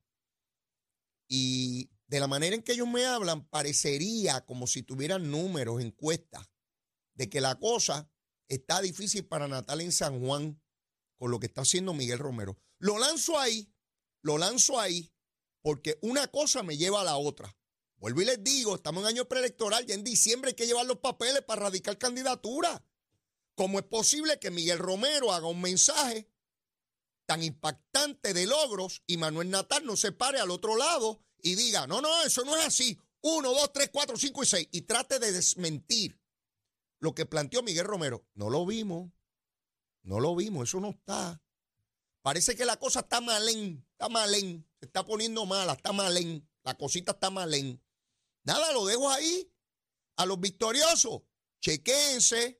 y 1.29 1.91
de 2.07 2.19
la 2.19 2.25
manera 2.25 2.55
en 2.55 2.63
que 2.63 2.71
ellos 2.71 2.87
me 2.87 3.05
hablan, 3.05 3.47
parecería 3.47 4.43
como 4.43 4.65
si 4.65 4.81
tuvieran 4.81 5.29
números, 5.29 5.79
encuestas, 5.79 6.49
de 7.13 7.29
que 7.29 7.41
la 7.41 7.59
cosa 7.59 8.11
está 8.47 8.81
difícil 8.81 9.27
para 9.27 9.47
Natal 9.47 9.81
en 9.81 9.91
San 9.91 10.19
Juan 10.19 10.59
con 11.19 11.29
lo 11.29 11.39
que 11.39 11.45
está 11.45 11.61
haciendo 11.61 11.93
Miguel 11.93 12.17
Romero. 12.17 12.57
Lo 12.79 12.97
lanzo 12.97 13.37
ahí, 13.37 13.71
lo 14.23 14.39
lanzo 14.39 14.79
ahí, 14.79 15.13
porque 15.61 15.99
una 16.01 16.27
cosa 16.27 16.63
me 16.63 16.75
lleva 16.75 17.01
a 17.01 17.05
la 17.05 17.17
otra. 17.17 17.56
Vuelvo 17.97 18.21
y 18.21 18.25
les 18.25 18.43
digo, 18.43 18.75
estamos 18.75 19.01
en 19.03 19.07
año 19.07 19.27
preelectoral, 19.27 19.85
ya 19.85 19.95
en 19.95 20.03
diciembre 20.03 20.49
hay 20.49 20.55
que 20.55 20.67
llevar 20.67 20.85
los 20.85 20.99
papeles 20.99 21.41
para 21.41 21.63
radicar 21.63 21.97
candidatura. 21.97 22.83
¿Cómo 23.55 23.79
es 23.79 23.85
posible 23.85 24.39
que 24.39 24.51
Miguel 24.51 24.77
Romero 24.77 25.33
haga 25.33 25.47
un 25.47 25.61
mensaje 25.61 26.29
tan 27.25 27.43
impactante 27.43 28.33
de 28.33 28.45
logros 28.45 29.03
y 29.07 29.17
Manuel 29.17 29.49
Natal 29.49 29.85
no 29.85 29.97
se 29.97 30.11
pare 30.11 30.39
al 30.39 30.51
otro 30.51 30.77
lado 30.77 31.19
y 31.41 31.55
diga, 31.55 31.87
no, 31.87 32.01
no, 32.01 32.23
eso 32.23 32.45
no 32.45 32.55
es 32.55 32.65
así. 32.65 32.99
Uno, 33.21 33.51
dos, 33.51 33.73
tres, 33.73 33.89
cuatro, 33.91 34.15
cinco 34.15 34.43
y 34.43 34.45
seis. 34.45 34.67
Y 34.71 34.81
trate 34.81 35.19
de 35.19 35.31
desmentir 35.31 36.19
lo 36.99 37.13
que 37.13 37.25
planteó 37.25 37.63
Miguel 37.63 37.85
Romero. 37.85 38.25
No 38.33 38.49
lo 38.49 38.65
vimos. 38.65 39.11
No 40.03 40.19
lo 40.19 40.35
vimos. 40.35 40.69
Eso 40.69 40.79
no 40.79 40.91
está. 40.91 41.41
Parece 42.21 42.55
que 42.55 42.65
la 42.65 42.77
cosa 42.77 43.01
está 43.01 43.21
malén. 43.21 43.85
Está 43.91 44.07
malén. 44.07 44.67
Se 44.79 44.85
está 44.85 45.05
poniendo 45.05 45.45
mala. 45.45 45.73
Está 45.73 45.91
malén. 45.91 46.47
La 46.63 46.77
cosita 46.77 47.13
está 47.13 47.29
malén. 47.29 47.81
Nada, 48.47 48.71
lo 48.71 48.85
dejo 48.85 49.09
ahí. 49.09 49.53
A 50.15 50.25
los 50.25 50.39
victoriosos. 50.39 51.21
Chequense 51.61 52.59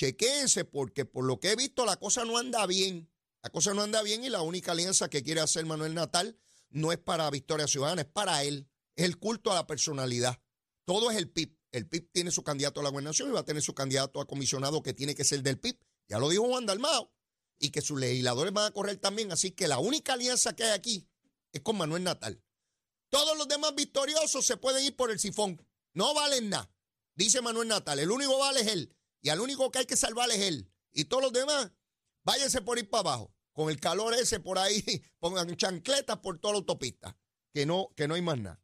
chequense 0.00 0.64
porque 0.64 1.04
por 1.04 1.26
lo 1.26 1.40
que 1.40 1.50
he 1.50 1.56
visto 1.56 1.84
la 1.84 1.96
cosa 1.96 2.24
no 2.24 2.38
anda 2.38 2.66
bien. 2.66 3.12
La 3.42 3.50
cosa 3.50 3.74
no 3.74 3.82
anda 3.82 4.02
bien 4.02 4.24
y 4.24 4.30
la 4.30 4.40
única 4.40 4.72
alianza 4.72 5.10
que 5.10 5.22
quiere 5.22 5.42
hacer 5.42 5.66
Manuel 5.66 5.94
Natal 5.94 6.38
no 6.70 6.90
es 6.90 6.98
para 6.98 7.28
Victoria 7.28 7.66
Ciudadana, 7.66 8.02
es 8.02 8.08
para 8.08 8.42
él. 8.44 8.70
Es 8.96 9.04
el 9.04 9.18
culto 9.18 9.52
a 9.52 9.54
la 9.54 9.66
personalidad. 9.66 10.40
Todo 10.86 11.10
es 11.10 11.18
el 11.18 11.28
PIB. 11.30 11.54
El 11.72 11.86
PIB 11.86 12.10
tiene 12.12 12.30
su 12.30 12.42
candidato 12.42 12.80
a 12.80 12.82
la 12.82 12.88
gobernación 12.88 13.28
y 13.28 13.32
va 13.32 13.40
a 13.40 13.44
tener 13.44 13.62
su 13.62 13.74
candidato 13.74 14.22
a 14.22 14.26
comisionado 14.26 14.82
que 14.82 14.94
tiene 14.94 15.14
que 15.14 15.24
ser 15.24 15.42
del 15.42 15.58
PIB. 15.58 15.78
Ya 16.08 16.18
lo 16.18 16.30
dijo 16.30 16.48
Juan 16.48 16.64
Dalmao. 16.64 17.12
Y 17.58 17.68
que 17.68 17.82
sus 17.82 18.00
legisladores 18.00 18.54
van 18.54 18.66
a 18.66 18.70
correr 18.70 18.96
también. 18.96 19.30
Así 19.32 19.50
que 19.50 19.68
la 19.68 19.78
única 19.78 20.14
alianza 20.14 20.56
que 20.56 20.64
hay 20.64 20.70
aquí 20.70 21.06
es 21.52 21.60
con 21.60 21.76
Manuel 21.76 22.04
Natal. 22.04 22.42
Todos 23.10 23.36
los 23.36 23.48
demás 23.48 23.74
victoriosos 23.74 24.46
se 24.46 24.56
pueden 24.56 24.84
ir 24.84 24.96
por 24.96 25.10
el 25.10 25.18
sifón. 25.18 25.60
No 25.92 26.14
valen 26.14 26.48
nada. 26.48 26.70
Dice 27.14 27.42
Manuel 27.42 27.68
Natal. 27.68 27.98
El 27.98 28.10
único 28.10 28.38
vale 28.38 28.60
es 28.60 28.68
él. 28.68 28.96
Y 29.20 29.28
al 29.28 29.40
único 29.40 29.70
que 29.70 29.80
hay 29.80 29.86
que 29.86 29.96
salvar 29.96 30.30
es 30.30 30.38
él. 30.38 30.72
Y 30.92 31.04
todos 31.04 31.22
los 31.22 31.32
demás, 31.32 31.70
váyanse 32.22 32.62
por 32.62 32.78
ir 32.78 32.88
para 32.88 33.00
abajo. 33.00 33.34
Con 33.52 33.68
el 33.68 33.80
calor 33.80 34.14
ese 34.14 34.40
por 34.40 34.58
ahí, 34.58 34.82
pongan 35.18 35.54
chancletas 35.56 36.18
por 36.18 36.38
toda 36.38 36.54
la 36.54 36.58
autopista. 36.58 37.16
Que 37.52 37.66
no, 37.66 37.92
que 37.96 38.06
no 38.06 38.14
hay 38.14 38.22
más 38.22 38.38
nada. 38.38 38.62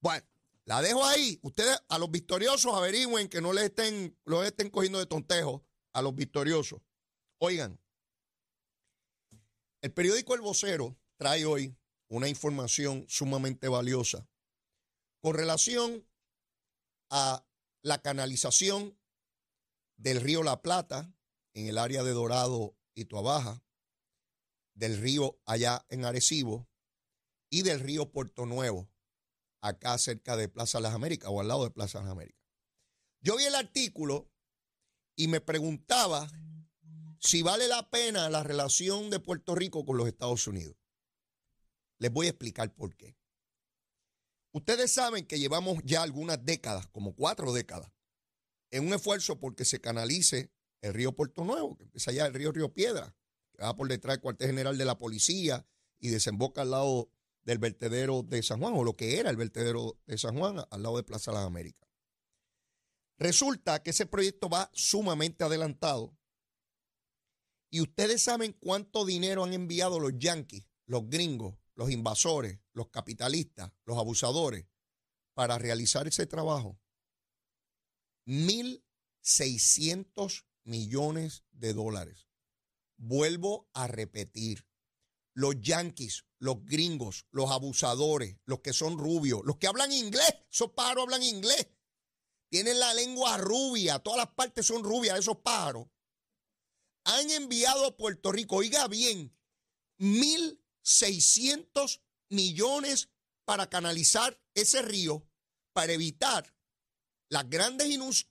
Bueno, 0.00 0.26
la 0.64 0.82
dejo 0.82 1.04
ahí. 1.04 1.38
Ustedes, 1.42 1.78
a 1.88 1.98
los 1.98 2.10
victoriosos, 2.10 2.74
averigüen 2.74 3.28
que 3.28 3.40
no 3.40 3.52
les 3.52 3.64
estén, 3.64 4.18
los 4.24 4.44
estén 4.44 4.70
cogiendo 4.70 4.98
de 4.98 5.06
tontejo 5.06 5.64
a 5.92 6.02
los 6.02 6.14
victoriosos. 6.14 6.80
Oigan, 7.38 7.80
el 9.82 9.92
periódico 9.92 10.34
El 10.34 10.40
Vocero 10.40 10.96
trae 11.16 11.44
hoy 11.46 11.76
una 12.14 12.28
información 12.28 13.04
sumamente 13.08 13.66
valiosa 13.66 14.28
con 15.20 15.34
relación 15.34 16.06
a 17.10 17.44
la 17.82 18.02
canalización 18.02 18.96
del 19.96 20.20
río 20.20 20.44
La 20.44 20.62
Plata, 20.62 21.12
en 21.54 21.66
el 21.66 21.76
área 21.76 22.04
de 22.04 22.12
Dorado 22.12 22.76
y 22.94 23.06
Tuabaja, 23.06 23.64
del 24.74 24.96
río 24.98 25.40
allá 25.44 25.84
en 25.88 26.04
Arecibo 26.04 26.68
y 27.50 27.62
del 27.62 27.80
río 27.80 28.12
Puerto 28.12 28.46
Nuevo, 28.46 28.88
acá 29.60 29.98
cerca 29.98 30.36
de 30.36 30.48
Plaza 30.48 30.78
Las 30.78 30.94
Américas 30.94 31.30
o 31.32 31.40
al 31.40 31.48
lado 31.48 31.64
de 31.64 31.70
Plaza 31.72 32.00
Las 32.00 32.10
Américas. 32.10 32.44
Yo 33.22 33.36
vi 33.36 33.44
el 33.44 33.56
artículo 33.56 34.30
y 35.16 35.26
me 35.26 35.40
preguntaba 35.40 36.30
si 37.18 37.42
vale 37.42 37.66
la 37.66 37.90
pena 37.90 38.30
la 38.30 38.44
relación 38.44 39.10
de 39.10 39.18
Puerto 39.18 39.56
Rico 39.56 39.84
con 39.84 39.96
los 39.96 40.06
Estados 40.06 40.46
Unidos. 40.46 40.76
Les 41.98 42.12
voy 42.12 42.26
a 42.26 42.30
explicar 42.30 42.74
por 42.74 42.96
qué. 42.96 43.16
Ustedes 44.52 44.92
saben 44.92 45.26
que 45.26 45.38
llevamos 45.38 45.80
ya 45.84 46.02
algunas 46.02 46.44
décadas, 46.44 46.86
como 46.88 47.14
cuatro 47.14 47.52
décadas, 47.52 47.90
en 48.70 48.86
un 48.86 48.94
esfuerzo 48.94 49.38
porque 49.40 49.64
se 49.64 49.80
canalice 49.80 50.52
el 50.80 50.94
río 50.94 51.12
Puerto 51.12 51.44
Nuevo, 51.44 51.76
que 51.76 51.84
empieza 51.84 52.10
allá 52.10 52.26
el 52.26 52.34
río 52.34 52.52
Río 52.52 52.72
Piedra, 52.72 53.16
que 53.52 53.62
va 53.62 53.74
por 53.74 53.88
detrás 53.88 54.16
del 54.16 54.22
cuartel 54.22 54.48
general 54.48 54.78
de 54.78 54.84
la 54.84 54.98
policía 54.98 55.66
y 55.98 56.08
desemboca 56.08 56.62
al 56.62 56.70
lado 56.70 57.10
del 57.42 57.58
vertedero 57.58 58.22
de 58.22 58.42
San 58.42 58.60
Juan, 58.60 58.74
o 58.76 58.84
lo 58.84 58.96
que 58.96 59.18
era 59.18 59.30
el 59.30 59.36
vertedero 59.36 59.98
de 60.06 60.18
San 60.18 60.38
Juan, 60.38 60.64
al 60.70 60.82
lado 60.82 60.96
de 60.96 61.02
Plaza 61.02 61.32
Las 61.32 61.46
Américas. 61.46 61.88
Resulta 63.18 63.82
que 63.82 63.90
ese 63.90 64.06
proyecto 64.06 64.48
va 64.48 64.70
sumamente 64.72 65.44
adelantado 65.44 66.16
y 67.70 67.80
ustedes 67.80 68.22
saben 68.22 68.52
cuánto 68.52 69.04
dinero 69.04 69.44
han 69.44 69.52
enviado 69.52 69.98
los 69.98 70.12
yanquis, 70.18 70.64
los 70.86 71.08
gringos, 71.08 71.56
los 71.74 71.90
invasores, 71.90 72.60
los 72.72 72.88
capitalistas, 72.88 73.72
los 73.84 73.98
abusadores 73.98 74.66
para 75.34 75.58
realizar 75.58 76.06
ese 76.06 76.26
trabajo. 76.26 76.80
1.600 78.26 80.46
millones 80.64 81.44
de 81.52 81.74
dólares. 81.74 82.28
Vuelvo 82.96 83.68
a 83.74 83.86
repetir, 83.86 84.66
los 85.34 85.60
yanquis, 85.60 86.24
los 86.38 86.64
gringos, 86.64 87.26
los 87.30 87.50
abusadores, 87.50 88.38
los 88.44 88.60
que 88.60 88.72
son 88.72 88.98
rubios, 88.98 89.42
los 89.44 89.56
que 89.56 89.66
hablan 89.66 89.92
inglés, 89.92 90.34
esos 90.50 90.72
pájaros 90.72 91.04
hablan 91.04 91.22
inglés, 91.22 91.68
tienen 92.48 92.78
la 92.78 92.94
lengua 92.94 93.36
rubia, 93.36 93.98
todas 93.98 94.18
las 94.18 94.34
partes 94.34 94.66
son 94.66 94.84
rubias, 94.84 95.18
esos 95.18 95.38
pájaros, 95.38 95.88
han 97.04 97.30
enviado 97.30 97.86
a 97.86 97.96
Puerto 97.96 98.30
Rico, 98.30 98.56
oiga 98.56 98.86
bien, 98.88 99.36
1.600 100.84 102.00
millones 102.28 103.10
para 103.44 103.68
canalizar 103.68 104.40
ese 104.54 104.82
río, 104.82 105.26
para 105.72 105.92
evitar 105.92 106.54
las 107.28 107.48
grandes 107.48 107.88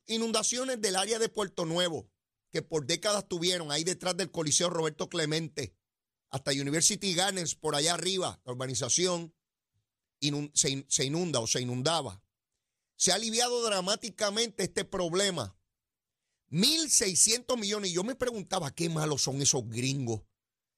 inundaciones 0.07 0.79
del 0.79 0.95
área 0.95 1.19
de 1.19 1.29
Puerto 1.29 1.65
Nuevo, 1.65 2.09
que 2.51 2.61
por 2.61 2.85
décadas 2.85 3.27
tuvieron 3.27 3.71
ahí 3.71 3.83
detrás 3.83 4.15
del 4.15 4.31
Coliseo 4.31 4.69
Roberto 4.69 5.09
Clemente, 5.09 5.75
hasta 6.29 6.51
University 6.51 7.13
Gardens, 7.13 7.55
por 7.55 7.75
allá 7.75 7.93
arriba, 7.93 8.41
la 8.45 8.53
urbanización 8.53 9.35
se, 10.53 10.85
se 10.87 11.05
inunda 11.05 11.39
o 11.39 11.47
se 11.47 11.61
inundaba. 11.61 12.23
Se 12.95 13.11
ha 13.11 13.15
aliviado 13.15 13.63
dramáticamente 13.63 14.63
este 14.63 14.85
problema. 14.85 15.55
1.600 16.49 17.57
millones. 17.59 17.91
Y 17.91 17.93
yo 17.93 18.03
me 18.03 18.15
preguntaba, 18.15 18.73
qué 18.73 18.89
malos 18.89 19.23
son 19.23 19.41
esos 19.41 19.67
gringos. 19.67 20.21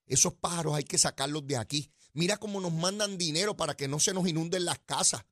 Esos 0.06 0.34
pájaros 0.34 0.74
hay 0.74 0.84
que 0.84 0.98
sacarlos 0.98 1.46
de 1.46 1.56
aquí. 1.56 1.90
Mira 2.12 2.36
cómo 2.36 2.60
nos 2.60 2.72
mandan 2.72 3.18
dinero 3.18 3.56
para 3.56 3.76
que 3.76 3.88
no 3.88 4.00
se 4.00 4.14
nos 4.14 4.26
inunden 4.26 4.64
las 4.64 4.78
casas 4.80 5.24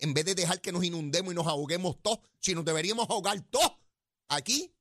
en 0.00 0.14
vez 0.14 0.24
de 0.24 0.34
dejar 0.34 0.60
que 0.60 0.72
nos 0.72 0.82
inundemos 0.82 1.32
y 1.32 1.36
nos 1.36 1.46
ahoguemos 1.46 2.00
todos, 2.02 2.20
si 2.38 2.54
nos 2.54 2.64
deberíamos 2.64 3.08
ahogar 3.08 3.40
todos 3.42 3.72
aquí. 4.28 4.74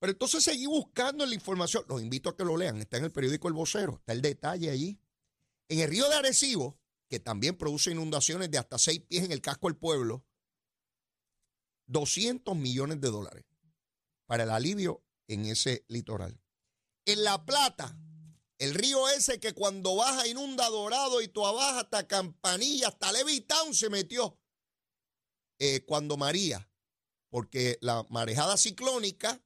Pero 0.00 0.12
entonces 0.12 0.44
seguí 0.44 0.66
buscando 0.66 1.24
la 1.24 1.34
información. 1.34 1.84
Los 1.88 2.02
invito 2.02 2.28
a 2.28 2.36
que 2.36 2.44
lo 2.44 2.56
lean. 2.56 2.78
Está 2.78 2.98
en 2.98 3.04
el 3.04 3.12
periódico 3.12 3.48
El 3.48 3.54
Vocero. 3.54 3.94
Está 3.94 4.12
el 4.12 4.20
detalle 4.20 4.70
allí. 4.70 4.98
En 5.68 5.78
el 5.80 5.88
río 5.88 6.08
de 6.08 6.16
Arecibo, 6.16 6.78
que 7.08 7.20
también 7.20 7.56
produce 7.56 7.92
inundaciones 7.92 8.50
de 8.50 8.58
hasta 8.58 8.76
seis 8.76 9.00
pies 9.00 9.24
en 9.24 9.32
el 9.32 9.40
casco 9.40 9.68
del 9.68 9.76
pueblo, 9.76 10.24
200 11.86 12.56
millones 12.56 13.00
de 13.00 13.10
dólares 13.10 13.44
para 14.26 14.42
el 14.42 14.50
alivio 14.50 15.02
en 15.28 15.46
ese 15.46 15.84
litoral. 15.88 16.40
En 17.06 17.24
La 17.24 17.44
Plata, 17.44 17.96
el 18.58 18.74
río 18.74 19.08
ese 19.08 19.40
que 19.40 19.52
cuando 19.52 19.96
baja 19.96 20.26
inunda 20.26 20.68
Dorado 20.68 21.20
y 21.20 21.28
tú 21.28 21.44
abajo 21.46 21.80
hasta 21.80 22.06
Campanilla, 22.06 22.88
hasta 22.88 23.12
Levitown 23.12 23.74
se 23.74 23.90
metió. 23.90 24.38
Eh, 25.58 25.84
cuando 25.84 26.16
María, 26.16 26.68
porque 27.30 27.78
la 27.80 28.04
marejada 28.10 28.56
ciclónica, 28.56 29.42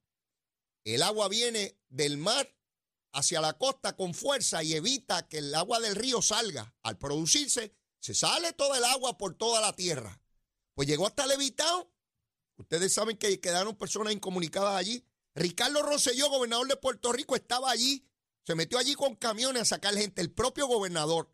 el 0.84 1.02
agua 1.02 1.28
viene 1.28 1.78
del 1.88 2.16
mar 2.16 2.54
hacia 3.12 3.40
la 3.40 3.56
costa 3.58 3.96
con 3.96 4.14
fuerza 4.14 4.62
y 4.62 4.74
evita 4.74 5.28
que 5.28 5.38
el 5.38 5.54
agua 5.54 5.80
del 5.80 5.96
río 5.96 6.22
salga. 6.22 6.74
Al 6.82 6.98
producirse, 6.98 7.74
se 8.00 8.14
sale 8.14 8.52
toda 8.52 8.78
el 8.78 8.84
agua 8.84 9.18
por 9.18 9.34
toda 9.34 9.60
la 9.60 9.74
tierra. 9.74 10.20
Pues 10.74 10.88
llegó 10.88 11.06
hasta 11.06 11.26
Levitown. 11.26 11.86
Ustedes 12.56 12.92
saben 12.92 13.16
que 13.16 13.40
quedaron 13.40 13.76
personas 13.76 14.12
incomunicadas 14.12 14.76
allí. 14.76 15.04
Ricardo 15.34 15.82
Rosselló, 15.82 16.28
gobernador 16.28 16.68
de 16.68 16.76
Puerto 16.76 17.12
Rico, 17.12 17.36
estaba 17.36 17.70
allí 17.70 18.08
se 18.48 18.54
metió 18.54 18.78
allí 18.78 18.94
con 18.94 19.14
camiones 19.14 19.60
a 19.60 19.64
sacar 19.66 19.94
gente, 19.94 20.22
el 20.22 20.32
propio 20.32 20.66
gobernador. 20.66 21.30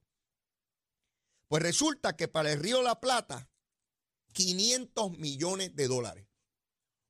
Pues 1.46 1.62
resulta 1.62 2.16
que 2.16 2.26
para 2.26 2.50
el 2.50 2.58
Río 2.58 2.82
La 2.82 2.98
Plata, 2.98 3.48
500 4.32 5.16
millones 5.18 5.76
de 5.76 5.86
dólares. 5.86 6.26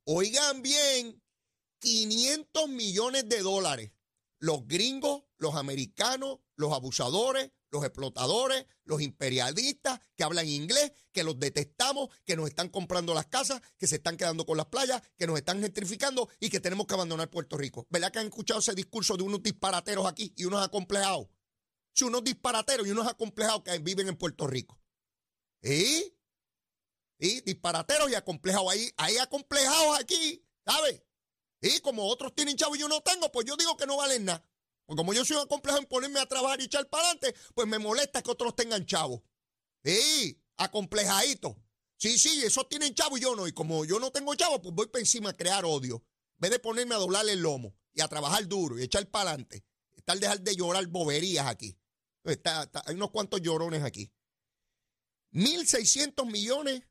Oigan 0.04 0.60
bien, 0.60 1.22
500 1.78 2.68
millones 2.68 3.30
de 3.30 3.40
dólares. 3.40 3.92
Los 4.40 4.68
gringos, 4.68 5.22
los 5.38 5.54
americanos, 5.54 6.40
los 6.54 6.74
abusadores, 6.74 7.52
los 7.74 7.84
explotadores, 7.84 8.66
los 8.84 9.02
imperialistas 9.02 10.00
que 10.16 10.24
hablan 10.24 10.48
inglés, 10.48 10.92
que 11.12 11.24
los 11.24 11.38
detestamos, 11.38 12.08
que 12.24 12.36
nos 12.36 12.48
están 12.48 12.68
comprando 12.68 13.12
las 13.12 13.26
casas, 13.26 13.60
que 13.76 13.86
se 13.86 13.96
están 13.96 14.16
quedando 14.16 14.46
con 14.46 14.56
las 14.56 14.66
playas, 14.66 15.02
que 15.18 15.26
nos 15.26 15.36
están 15.36 15.60
gentrificando 15.60 16.28
y 16.40 16.48
que 16.48 16.60
tenemos 16.60 16.86
que 16.86 16.94
abandonar 16.94 17.28
Puerto 17.28 17.58
Rico. 17.58 17.86
¿Verdad 17.90 18.12
que 18.12 18.20
han 18.20 18.26
escuchado 18.26 18.60
ese 18.60 18.74
discurso 18.74 19.16
de 19.16 19.24
unos 19.24 19.42
disparateros 19.42 20.06
aquí 20.06 20.32
y 20.36 20.44
unos 20.44 20.64
acomplejados? 20.64 21.28
Sí, 21.92 22.04
unos 22.04 22.24
disparateros 22.24 22.86
y 22.86 22.92
unos 22.92 23.08
acomplejados 23.08 23.62
que 23.62 23.78
viven 23.78 24.08
en 24.08 24.16
Puerto 24.16 24.46
Rico. 24.46 24.80
¿Y? 25.62 26.14
¿Y? 27.18 27.40
Disparateros 27.40 28.10
y 28.10 28.14
acomplejados. 28.14 28.72
Ahí, 28.72 28.90
hay 28.96 29.18
acomplejados 29.18 29.98
aquí, 29.98 30.44
¿sabes? 30.64 31.02
Y 31.60 31.80
como 31.80 32.06
otros 32.06 32.34
tienen 32.34 32.56
chavo 32.56 32.76
y 32.76 32.80
yo 32.80 32.88
no 32.88 33.00
tengo, 33.00 33.32
pues 33.32 33.46
yo 33.46 33.56
digo 33.56 33.76
que 33.76 33.86
no 33.86 33.96
valen 33.96 34.26
nada. 34.26 34.44
Porque 34.86 34.98
como 34.98 35.14
yo 35.14 35.24
soy 35.24 35.36
un 35.36 35.46
complejo 35.46 35.78
en 35.78 35.86
ponerme 35.86 36.20
a 36.20 36.26
trabajar 36.26 36.60
y 36.60 36.64
echar 36.64 36.88
para 36.88 37.04
adelante, 37.04 37.34
pues 37.54 37.66
me 37.66 37.78
molesta 37.78 38.22
que 38.22 38.30
otros 38.30 38.54
tengan 38.54 38.84
chavo. 38.84 39.24
Sí, 39.82 40.40
acomplejadito. 40.56 41.56
Sí, 41.96 42.18
sí, 42.18 42.42
esos 42.44 42.68
tienen 42.68 42.94
chavo 42.94 43.16
y 43.16 43.20
yo 43.20 43.34
no. 43.34 43.46
Y 43.46 43.52
como 43.52 43.84
yo 43.84 43.98
no 43.98 44.10
tengo 44.10 44.34
chavo, 44.34 44.60
pues 44.60 44.74
voy 44.74 44.86
para 44.88 45.00
encima 45.00 45.30
a 45.30 45.36
crear 45.36 45.64
odio. 45.64 46.04
En 46.34 46.40
vez 46.40 46.50
de 46.50 46.58
ponerme 46.58 46.94
a 46.94 46.98
doblarle 46.98 47.32
el 47.32 47.40
lomo 47.40 47.74
y 47.92 48.02
a 48.02 48.08
trabajar 48.08 48.46
duro 48.46 48.78
y 48.78 48.82
echar 48.82 49.08
para 49.10 49.30
adelante. 49.30 49.64
Estar 49.94 50.18
dejar 50.18 50.40
de 50.40 50.54
llorar 50.54 50.86
boberías 50.86 51.46
aquí. 51.46 51.78
hay 52.24 52.94
unos 52.94 53.10
cuantos 53.10 53.40
llorones 53.40 53.82
aquí. 53.82 54.12
1.600 55.32 56.30
millones 56.30 56.82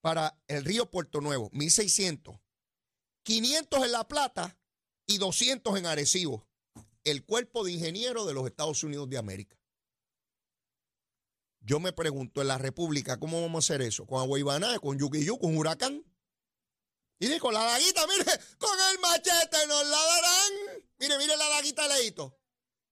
para 0.00 0.40
el 0.46 0.64
río 0.64 0.90
Puerto 0.90 1.20
Nuevo. 1.20 1.50
1.600. 1.50 2.40
500 3.24 3.84
en 3.84 3.92
La 3.92 4.06
Plata 4.06 4.58
y 5.06 5.18
200 5.18 5.76
en 5.76 5.86
Arecibo 5.86 6.47
el 7.04 7.24
cuerpo 7.24 7.64
de 7.64 7.72
ingenieros 7.72 8.26
de 8.26 8.34
los 8.34 8.46
Estados 8.46 8.82
Unidos 8.82 9.08
de 9.08 9.18
América. 9.18 9.56
Yo 11.60 11.80
me 11.80 11.92
pregunto, 11.92 12.40
en 12.40 12.48
la 12.48 12.58
República, 12.58 13.18
¿cómo 13.18 13.42
vamos 13.42 13.70
a 13.70 13.74
hacer 13.74 13.82
eso? 13.82 14.06
¿Con 14.06 14.20
Agua 14.20 14.78
con 14.80 14.98
Yukiyu, 14.98 15.38
con 15.38 15.56
Huracán? 15.56 16.04
Y 17.20 17.38
con 17.38 17.52
la 17.52 17.64
daguita, 17.64 18.06
mire, 18.06 18.24
con 18.58 18.78
el 18.92 18.98
machete 19.00 19.66
nos 19.66 19.86
la 19.86 19.98
darán. 19.98 20.84
Mire, 20.98 21.18
mire 21.18 21.36
la 21.36 21.48
daguita 21.48 21.88
leíto. 21.88 22.38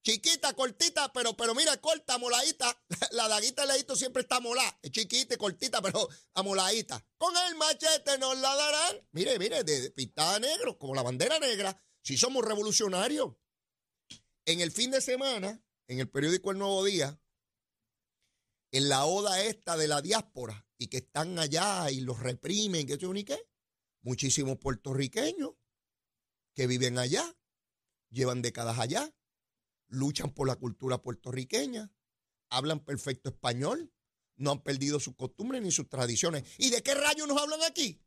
Chiquita, 0.03 0.53
cortita, 0.53 1.13
pero, 1.13 1.37
pero 1.37 1.55
mira, 1.55 1.77
corta, 1.79 2.19
moladita. 2.19 2.77
La 3.13 3.29
daguita 3.29 3.67
leíto 3.67 3.97
siempre 3.97 4.23
está 4.23 4.41
molada. 4.41 4.79
Es 4.83 4.91
chiquita, 4.91 5.37
cortita, 5.37 5.81
pero 5.81 6.09
amoladita. 6.35 7.05
Con 7.19 7.35
el 7.37 7.55
machete 7.57 8.19
nos 8.19 8.37
la 8.39 8.55
darán. 8.55 9.09
Mire, 9.13 9.39
mire, 9.39 9.65
de, 9.65 9.91
pintada 9.91 10.39
negro, 10.39 10.79
como 10.79 10.95
la 10.95 11.03
bandera 11.03 11.39
negra. 11.39 11.81
Si 12.03 12.17
somos 12.17 12.45
revolucionarios. 12.45 13.33
En 14.47 14.61
el 14.61 14.71
fin 14.71 14.93
de 14.93 15.01
semana, 15.01 15.61
en 15.89 15.99
el 15.99 16.09
periódico 16.09 16.53
El 16.53 16.59
Nuevo 16.59 16.85
Día, 16.85 17.21
en 18.71 18.89
la 18.89 19.05
oda 19.05 19.43
esta 19.43 19.77
de 19.77 19.89
la 19.89 20.01
diáspora 20.01 20.69
y 20.79 20.87
que 20.87 20.99
están 20.99 21.37
allá 21.41 21.91
y 21.91 22.01
los 22.01 22.21
reprimen, 22.21 22.87
que 22.87 22.97
ni 22.97 23.25
qué, 23.25 23.51
muchísimos 24.03 24.59
puertorriqueños 24.59 25.55
que 26.55 26.69
viven 26.69 26.97
allá, 26.97 27.37
llevan 28.11 28.41
décadas 28.41 28.79
allá, 28.79 29.13
luchan 29.89 30.33
por 30.33 30.47
la 30.47 30.55
cultura 30.55 31.03
puertorriqueña, 31.03 31.93
hablan 32.49 32.85
perfecto 32.85 33.31
español, 33.31 33.93
no 34.37 34.53
han 34.53 34.63
perdido 34.63 35.01
sus 35.01 35.17
costumbres 35.17 35.61
ni 35.61 35.73
sus 35.73 35.89
tradiciones. 35.89 36.45
¿Y 36.59 36.71
de 36.71 36.85
qué 36.85 36.95
rayos 36.95 37.27
nos 37.27 37.43
hablan 37.43 37.65
aquí? 37.65 38.01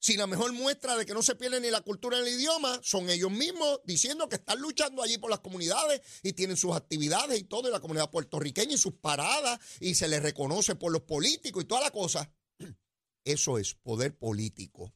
Si 0.00 0.16
la 0.16 0.26
mejor 0.26 0.54
muestra 0.54 0.96
de 0.96 1.04
que 1.04 1.12
no 1.12 1.22
se 1.22 1.34
pierde 1.34 1.60
ni 1.60 1.70
la 1.70 1.82
cultura 1.82 2.18
ni 2.22 2.28
el 2.28 2.40
idioma 2.40 2.80
son 2.82 3.10
ellos 3.10 3.30
mismos 3.30 3.80
diciendo 3.84 4.30
que 4.30 4.36
están 4.36 4.58
luchando 4.58 5.02
allí 5.02 5.18
por 5.18 5.28
las 5.28 5.40
comunidades 5.40 6.00
y 6.22 6.32
tienen 6.32 6.56
sus 6.56 6.74
actividades 6.74 7.38
y 7.38 7.44
todo, 7.44 7.68
y 7.68 7.70
la 7.70 7.80
comunidad 7.80 8.10
puertorriqueña 8.10 8.72
y 8.72 8.78
sus 8.78 8.94
paradas, 8.94 9.60
y 9.78 9.94
se 9.94 10.08
les 10.08 10.22
reconoce 10.22 10.74
por 10.74 10.90
los 10.90 11.02
políticos 11.02 11.62
y 11.62 11.66
toda 11.66 11.82
la 11.82 11.90
cosa. 11.90 12.32
Eso 13.24 13.58
es 13.58 13.74
poder 13.74 14.16
político. 14.16 14.94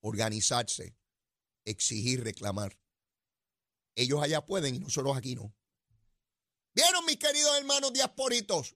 Organizarse, 0.00 0.96
exigir, 1.64 2.24
reclamar. 2.24 2.76
Ellos 3.94 4.20
allá 4.20 4.44
pueden 4.44 4.74
y 4.74 4.78
nosotros 4.80 5.16
aquí 5.16 5.36
no. 5.36 5.54
¿Vieron, 6.74 7.06
mis 7.06 7.18
queridos 7.18 7.56
hermanos 7.56 7.92
diasporitos? 7.92 8.74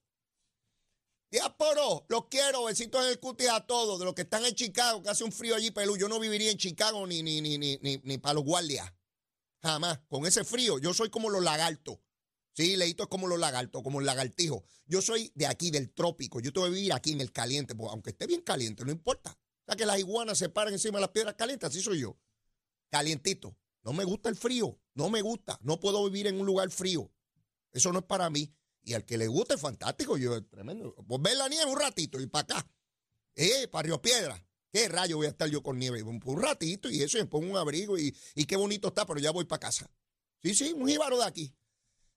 Diásporo, 1.30 2.06
los 2.08 2.26
quiero, 2.26 2.64
besitos 2.64 3.04
en 3.04 3.10
el 3.10 3.18
cutis 3.18 3.48
a 3.48 3.66
todos, 3.66 3.98
de 3.98 4.04
los 4.04 4.14
que 4.14 4.22
están 4.22 4.44
en 4.44 4.54
Chicago, 4.54 5.02
que 5.02 5.08
hace 5.08 5.24
un 5.24 5.32
frío 5.32 5.56
allí, 5.56 5.70
Pelú. 5.70 5.96
Yo 5.96 6.08
no 6.08 6.20
viviría 6.20 6.50
en 6.50 6.56
Chicago 6.56 7.04
ni, 7.06 7.22
ni, 7.22 7.40
ni, 7.40 7.58
ni, 7.58 7.78
ni, 7.78 8.18
para 8.18 8.34
los 8.34 8.44
guardias. 8.44 8.92
Jamás. 9.62 10.00
Con 10.08 10.24
ese 10.24 10.44
frío, 10.44 10.78
yo 10.78 10.94
soy 10.94 11.10
como 11.10 11.28
los 11.28 11.42
lagartos. 11.42 11.98
Sí, 12.52 12.76
leíto 12.76 13.02
es 13.02 13.08
como 13.08 13.26
los 13.26 13.38
lagartos, 13.38 13.82
como 13.82 14.00
el 14.00 14.06
lagartijo. 14.06 14.64
Yo 14.86 15.02
soy 15.02 15.32
de 15.34 15.46
aquí, 15.46 15.70
del 15.70 15.92
trópico. 15.92 16.40
Yo 16.40 16.52
tengo 16.52 16.68
que 16.68 16.72
vivir 16.72 16.92
aquí 16.92 17.12
en 17.12 17.20
el 17.20 17.32
caliente, 17.32 17.74
pues, 17.74 17.90
aunque 17.90 18.10
esté 18.10 18.26
bien 18.26 18.40
caliente, 18.42 18.84
no 18.84 18.92
importa. 18.92 19.30
O 19.32 19.64
sea, 19.66 19.76
que 19.76 19.84
las 19.84 19.98
iguanas 19.98 20.38
se 20.38 20.48
paran 20.48 20.72
encima 20.72 20.98
de 20.98 21.02
las 21.02 21.10
piedras 21.10 21.34
calientes, 21.34 21.68
así 21.68 21.82
soy 21.82 22.00
yo. 22.00 22.16
Calientito. 22.88 23.58
No 23.82 23.92
me 23.92 24.04
gusta 24.04 24.28
el 24.28 24.36
frío, 24.36 24.80
no 24.94 25.10
me 25.10 25.22
gusta. 25.22 25.58
No 25.62 25.80
puedo 25.80 26.04
vivir 26.04 26.28
en 26.28 26.40
un 26.40 26.46
lugar 26.46 26.70
frío. 26.70 27.12
Eso 27.72 27.92
no 27.92 27.98
es 27.98 28.04
para 28.04 28.30
mí. 28.30 28.54
Y 28.86 28.94
al 28.94 29.04
que 29.04 29.18
le 29.18 29.26
guste, 29.26 29.58
fantástico. 29.58 30.16
Yo, 30.16 30.44
tremendo. 30.44 30.94
Pues 30.94 31.20
ver 31.20 31.36
la 31.36 31.48
nieve 31.48 31.68
un 31.68 31.78
ratito 31.78 32.20
y 32.20 32.28
para 32.28 32.42
acá. 32.42 32.70
Eh, 33.34 33.66
para 33.66 33.82
Río 33.82 34.00
Piedra. 34.00 34.40
¿Qué 34.72 34.88
rayo 34.88 35.16
voy 35.16 35.26
a 35.26 35.30
estar 35.30 35.48
yo 35.48 35.60
con 35.60 35.76
nieve? 35.76 36.04
Un, 36.04 36.20
ratito 36.40 36.88
y 36.88 37.02
eso, 37.02 37.18
y 37.18 37.24
pongo 37.24 37.50
un 37.50 37.56
abrigo 37.56 37.98
y, 37.98 38.12
qué 38.46 38.54
bonito 38.54 38.88
está, 38.88 39.04
pero 39.04 39.18
ya 39.18 39.32
voy 39.32 39.44
para 39.44 39.58
casa. 39.58 39.90
Sí, 40.40 40.54
sí, 40.54 40.72
un 40.72 40.86
jíbaro 40.86 41.18
de 41.18 41.24
aquí. 41.24 41.52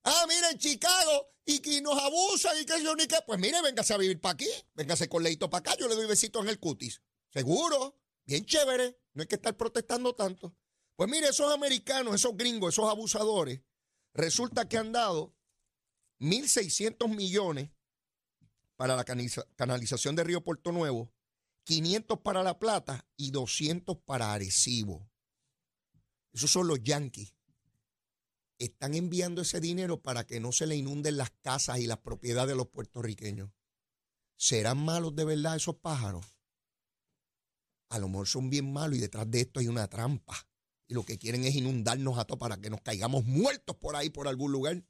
Ah, 0.03 0.25
mira, 0.27 0.51
en 0.51 0.59
Chicago, 0.59 1.33
y 1.43 1.59
que 1.59 1.81
nos 1.81 1.97
abusan 1.97 2.55
y 2.61 2.65
que 2.65 2.83
yo 2.83 2.95
ni 2.95 3.07
qué. 3.07 3.17
Pues 3.25 3.39
mire, 3.39 3.61
véngase 3.63 3.95
a 3.95 3.97
vivir 3.97 4.21
para 4.21 4.33
aquí, 4.33 4.49
véngase 4.75 5.09
con 5.09 5.23
leito 5.23 5.49
para 5.49 5.71
acá, 5.71 5.75
yo 5.79 5.87
le 5.87 5.95
doy 5.95 6.05
besitos 6.05 6.43
en 6.43 6.49
el 6.49 6.59
cutis. 6.59 7.01
Seguro, 7.33 7.99
bien 8.25 8.45
chévere, 8.45 8.99
no 9.13 9.23
hay 9.23 9.27
que 9.27 9.35
estar 9.35 9.57
protestando 9.57 10.13
tanto. 10.13 10.55
Pues 10.95 11.09
mire, 11.09 11.29
esos 11.29 11.51
americanos, 11.51 12.13
esos 12.13 12.37
gringos, 12.37 12.75
esos 12.75 12.89
abusadores, 12.89 13.61
resulta 14.13 14.69
que 14.69 14.77
han 14.77 14.91
dado 14.91 15.33
1.600 16.19 17.15
millones 17.15 17.69
para 18.75 18.95
la 18.95 19.03
canalización 19.03 20.15
de 20.15 20.23
Río 20.23 20.43
Puerto 20.43 20.71
Nuevo, 20.71 21.11
500 21.65 22.19
para 22.19 22.43
La 22.43 22.59
Plata 22.59 23.05
y 23.17 23.31
200 23.31 23.97
para 24.05 24.33
Arecibo. 24.33 25.09
Esos 26.31 26.51
son 26.51 26.67
los 26.67 26.81
yanquis. 26.83 27.33
Están 28.57 28.93
enviando 28.93 29.41
ese 29.41 29.59
dinero 29.59 30.01
para 30.01 30.25
que 30.25 30.39
no 30.39 30.51
se 30.51 30.67
le 30.67 30.75
inunden 30.75 31.17
las 31.17 31.31
casas 31.41 31.79
y 31.79 31.87
las 31.87 31.99
propiedades 31.99 32.49
de 32.49 32.55
los 32.55 32.67
puertorriqueños. 32.67 33.51
¿Serán 34.35 34.83
malos 34.83 35.15
de 35.15 35.25
verdad 35.25 35.55
esos 35.55 35.75
pájaros? 35.75 36.25
A 37.89 37.99
lo 37.99 38.07
mejor 38.07 38.27
son 38.27 38.49
bien 38.49 38.71
malos 38.71 38.97
y 38.97 39.01
detrás 39.01 39.29
de 39.29 39.41
esto 39.41 39.59
hay 39.59 39.67
una 39.67 39.87
trampa. 39.87 40.47
Y 40.87 40.93
lo 40.93 41.03
que 41.03 41.17
quieren 41.17 41.43
es 41.43 41.55
inundarnos 41.55 42.17
a 42.17 42.25
todos 42.25 42.39
para 42.39 42.57
que 42.57 42.69
nos 42.69 42.81
caigamos 42.81 43.25
muertos 43.25 43.75
por 43.77 43.95
ahí, 43.95 44.09
por 44.09 44.27
algún 44.27 44.51
lugar. 44.51 44.83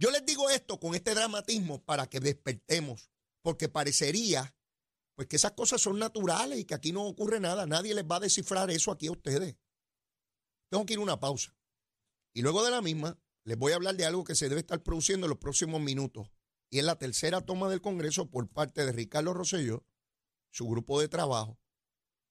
Yo 0.00 0.10
les 0.10 0.24
digo 0.24 0.48
esto 0.48 0.80
con 0.80 0.94
este 0.94 1.14
dramatismo 1.14 1.84
para 1.84 2.08
que 2.08 2.20
despertemos, 2.20 3.10
porque 3.42 3.68
parecería 3.68 4.56
pues 5.14 5.28
que 5.28 5.36
esas 5.36 5.52
cosas 5.52 5.82
son 5.82 5.98
naturales 5.98 6.58
y 6.58 6.64
que 6.64 6.72
aquí 6.72 6.90
no 6.90 7.04
ocurre 7.04 7.38
nada. 7.38 7.66
Nadie 7.66 7.94
les 7.94 8.04
va 8.04 8.16
a 8.16 8.20
descifrar 8.20 8.70
eso 8.70 8.90
aquí 8.90 9.08
a 9.08 9.12
ustedes. 9.12 9.56
Tengo 10.70 10.86
que 10.86 10.94
ir 10.94 11.00
a 11.00 11.02
una 11.02 11.20
pausa. 11.20 11.54
Y 12.32 12.40
luego 12.40 12.64
de 12.64 12.70
la 12.70 12.80
misma, 12.80 13.20
les 13.44 13.58
voy 13.58 13.72
a 13.72 13.74
hablar 13.74 13.94
de 13.94 14.06
algo 14.06 14.24
que 14.24 14.34
se 14.34 14.48
debe 14.48 14.62
estar 14.62 14.82
produciendo 14.82 15.26
en 15.26 15.30
los 15.30 15.38
próximos 15.38 15.82
minutos. 15.82 16.30
Y 16.70 16.78
es 16.78 16.84
la 16.86 16.96
tercera 16.96 17.42
toma 17.42 17.68
del 17.68 17.82
Congreso 17.82 18.30
por 18.30 18.48
parte 18.48 18.86
de 18.86 18.92
Ricardo 18.92 19.34
Rosselló, 19.34 19.84
su 20.50 20.66
grupo 20.66 20.98
de 20.98 21.08
trabajo, 21.08 21.60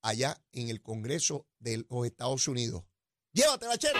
allá 0.02 0.44
en 0.54 0.70
el 0.70 0.82
Congreso 0.82 1.46
de 1.60 1.86
los 1.88 2.08
Estados 2.08 2.48
Unidos. 2.48 2.84
Llévatela, 3.32 3.78
chero. 3.78 4.00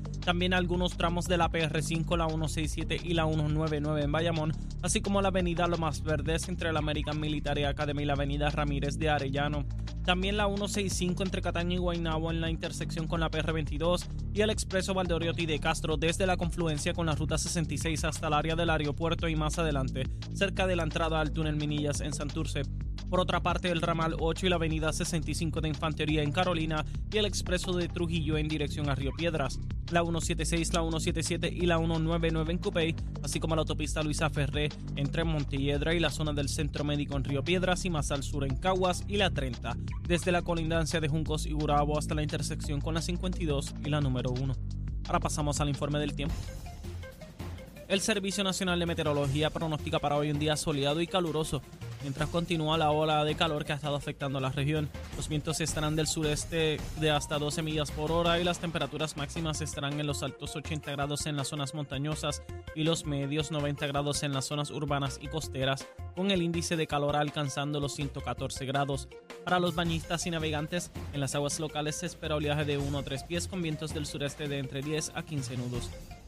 También 0.23 0.53
algunos 0.53 0.97
tramos 0.97 1.25
de 1.25 1.37
la 1.37 1.49
PR5, 1.49 2.15
la 2.15 2.27
167 2.27 3.01
y 3.03 3.13
la 3.13 3.25
199 3.25 4.03
en 4.03 4.11
Bayamón, 4.11 4.51
así 4.83 5.01
como 5.01 5.21
la 5.21 5.29
avenida 5.29 5.67
Lomas 5.67 6.03
Verdes 6.03 6.47
entre 6.47 6.71
la 6.71 6.79
American 6.79 7.19
Military 7.19 7.63
Academy 7.63 8.03
y 8.03 8.05
la 8.05 8.13
avenida 8.13 8.49
Ramírez 8.51 8.99
de 8.99 9.09
Arellano. 9.09 9.65
También 10.05 10.37
la 10.37 10.45
165 10.45 11.23
entre 11.23 11.41
Cataño 11.41 11.75
y 11.75 11.79
Guaynabo 11.79 12.31
en 12.31 12.41
la 12.41 12.49
intersección 12.49 13.07
con 13.07 13.19
la 13.19 13.29
PR22 13.31 14.07
y 14.33 14.41
el 14.41 14.49
expreso 14.49 14.93
Valdoriotti 14.93 15.45
de 15.45 15.59
Castro 15.59 15.97
desde 15.97 16.25
la 16.25 16.37
confluencia 16.37 16.93
con 16.93 17.05
la 17.07 17.15
ruta 17.15 17.37
66 17.37 18.03
hasta 18.03 18.27
el 18.27 18.33
área 18.33 18.55
del 18.55 18.69
aeropuerto 18.69 19.27
y 19.27 19.35
más 19.35 19.57
adelante, 19.59 20.07
cerca 20.33 20.67
de 20.67 20.75
la 20.75 20.83
entrada 20.83 21.19
al 21.19 21.31
túnel 21.31 21.55
Minillas 21.55 22.01
en 22.01 22.13
Santurce. 22.13 22.61
Por 23.11 23.19
otra 23.19 23.41
parte, 23.41 23.69
el 23.69 23.81
ramal 23.81 24.15
8 24.17 24.45
y 24.45 24.49
la 24.49 24.55
avenida 24.55 24.93
65 24.93 25.59
de 25.59 25.67
Infantería 25.67 26.23
en 26.23 26.31
Carolina 26.31 26.85
y 27.11 27.17
el 27.17 27.25
expreso 27.25 27.73
de 27.73 27.89
Trujillo 27.89 28.37
en 28.37 28.47
dirección 28.47 28.89
a 28.89 28.95
Río 28.95 29.11
Piedras. 29.11 29.59
La 29.91 29.99
176, 29.99 30.73
la 30.73 30.79
177 30.79 31.49
y 31.49 31.65
la 31.65 31.77
199 31.77 32.53
en 32.53 32.57
Cupey, 32.57 32.95
así 33.21 33.41
como 33.41 33.53
la 33.53 33.63
autopista 33.63 34.01
Luisa 34.01 34.29
Ferré 34.29 34.69
entre 34.95 35.25
Montelledra 35.25 35.93
y 35.93 35.99
la 35.99 36.09
zona 36.09 36.31
del 36.31 36.47
Centro 36.47 36.85
Médico 36.85 37.17
en 37.17 37.25
Río 37.25 37.43
Piedras 37.43 37.83
y 37.83 37.89
más 37.89 38.11
al 38.11 38.23
sur 38.23 38.45
en 38.45 38.55
Caguas 38.55 39.03
y 39.09 39.17
la 39.17 39.29
30, 39.29 39.75
desde 40.07 40.31
la 40.31 40.41
colindancia 40.41 41.01
de 41.01 41.09
Juncos 41.09 41.45
y 41.45 41.51
Gurabo 41.51 41.99
hasta 41.99 42.15
la 42.15 42.23
intersección 42.23 42.79
con 42.79 42.93
la 42.93 43.01
52 43.01 43.75
y 43.85 43.89
la 43.89 43.99
número 43.99 44.31
1. 44.31 44.53
Ahora 45.07 45.19
pasamos 45.19 45.59
al 45.59 45.67
informe 45.67 45.99
del 45.99 46.15
tiempo. 46.15 46.35
El 47.89 47.99
Servicio 47.99 48.41
Nacional 48.45 48.79
de 48.79 48.85
Meteorología 48.85 49.49
pronostica 49.49 49.99
para 49.99 50.15
hoy 50.15 50.31
un 50.31 50.39
día 50.39 50.55
soleado 50.55 51.01
y 51.01 51.07
caluroso 51.07 51.61
mientras 52.01 52.29
continúa 52.29 52.77
la 52.77 52.91
ola 52.91 53.23
de 53.23 53.35
calor 53.35 53.65
que 53.65 53.73
ha 53.73 53.75
estado 53.75 53.95
afectando 53.95 54.37
a 54.37 54.41
la 54.41 54.49
región. 54.49 54.89
Los 55.15 55.29
vientos 55.29 55.61
estarán 55.61 55.95
del 55.95 56.07
sureste 56.07 56.79
de 56.99 57.11
hasta 57.11 57.37
12 57.37 57.61
millas 57.61 57.91
por 57.91 58.11
hora 58.11 58.39
y 58.39 58.43
las 58.43 58.59
temperaturas 58.59 59.17
máximas 59.17 59.61
estarán 59.61 59.99
en 59.99 60.07
los 60.07 60.23
altos 60.23 60.55
80 60.55 60.91
grados 60.91 61.25
en 61.25 61.35
las 61.35 61.47
zonas 61.47 61.73
montañosas 61.73 62.43
y 62.75 62.83
los 62.83 63.05
medios 63.05 63.51
90 63.51 63.87
grados 63.87 64.23
en 64.23 64.33
las 64.33 64.45
zonas 64.45 64.71
urbanas 64.71 65.19
y 65.21 65.27
costeras, 65.27 65.87
con 66.15 66.31
el 66.31 66.41
índice 66.41 66.75
de 66.75 66.87
calor 66.87 67.15
alcanzando 67.15 67.79
los 67.79 67.93
114 67.95 68.65
grados. 68.65 69.07
Para 69.43 69.59
los 69.59 69.75
bañistas 69.75 70.25
y 70.25 70.31
navegantes, 70.31 70.91
en 71.13 71.19
las 71.19 71.35
aguas 71.35 71.59
locales 71.59 71.95
se 71.95 72.05
espera 72.05 72.35
oleaje 72.35 72.65
de 72.65 72.77
1 72.77 72.97
a 72.97 73.03
3 73.03 73.23
pies 73.23 73.47
con 73.47 73.61
vientos 73.61 73.93
del 73.93 74.05
sureste 74.05 74.47
de 74.47 74.59
entre 74.59 74.81
10 74.81 75.11
a 75.15 75.23
15 75.23 75.57
nudos. 75.57 75.89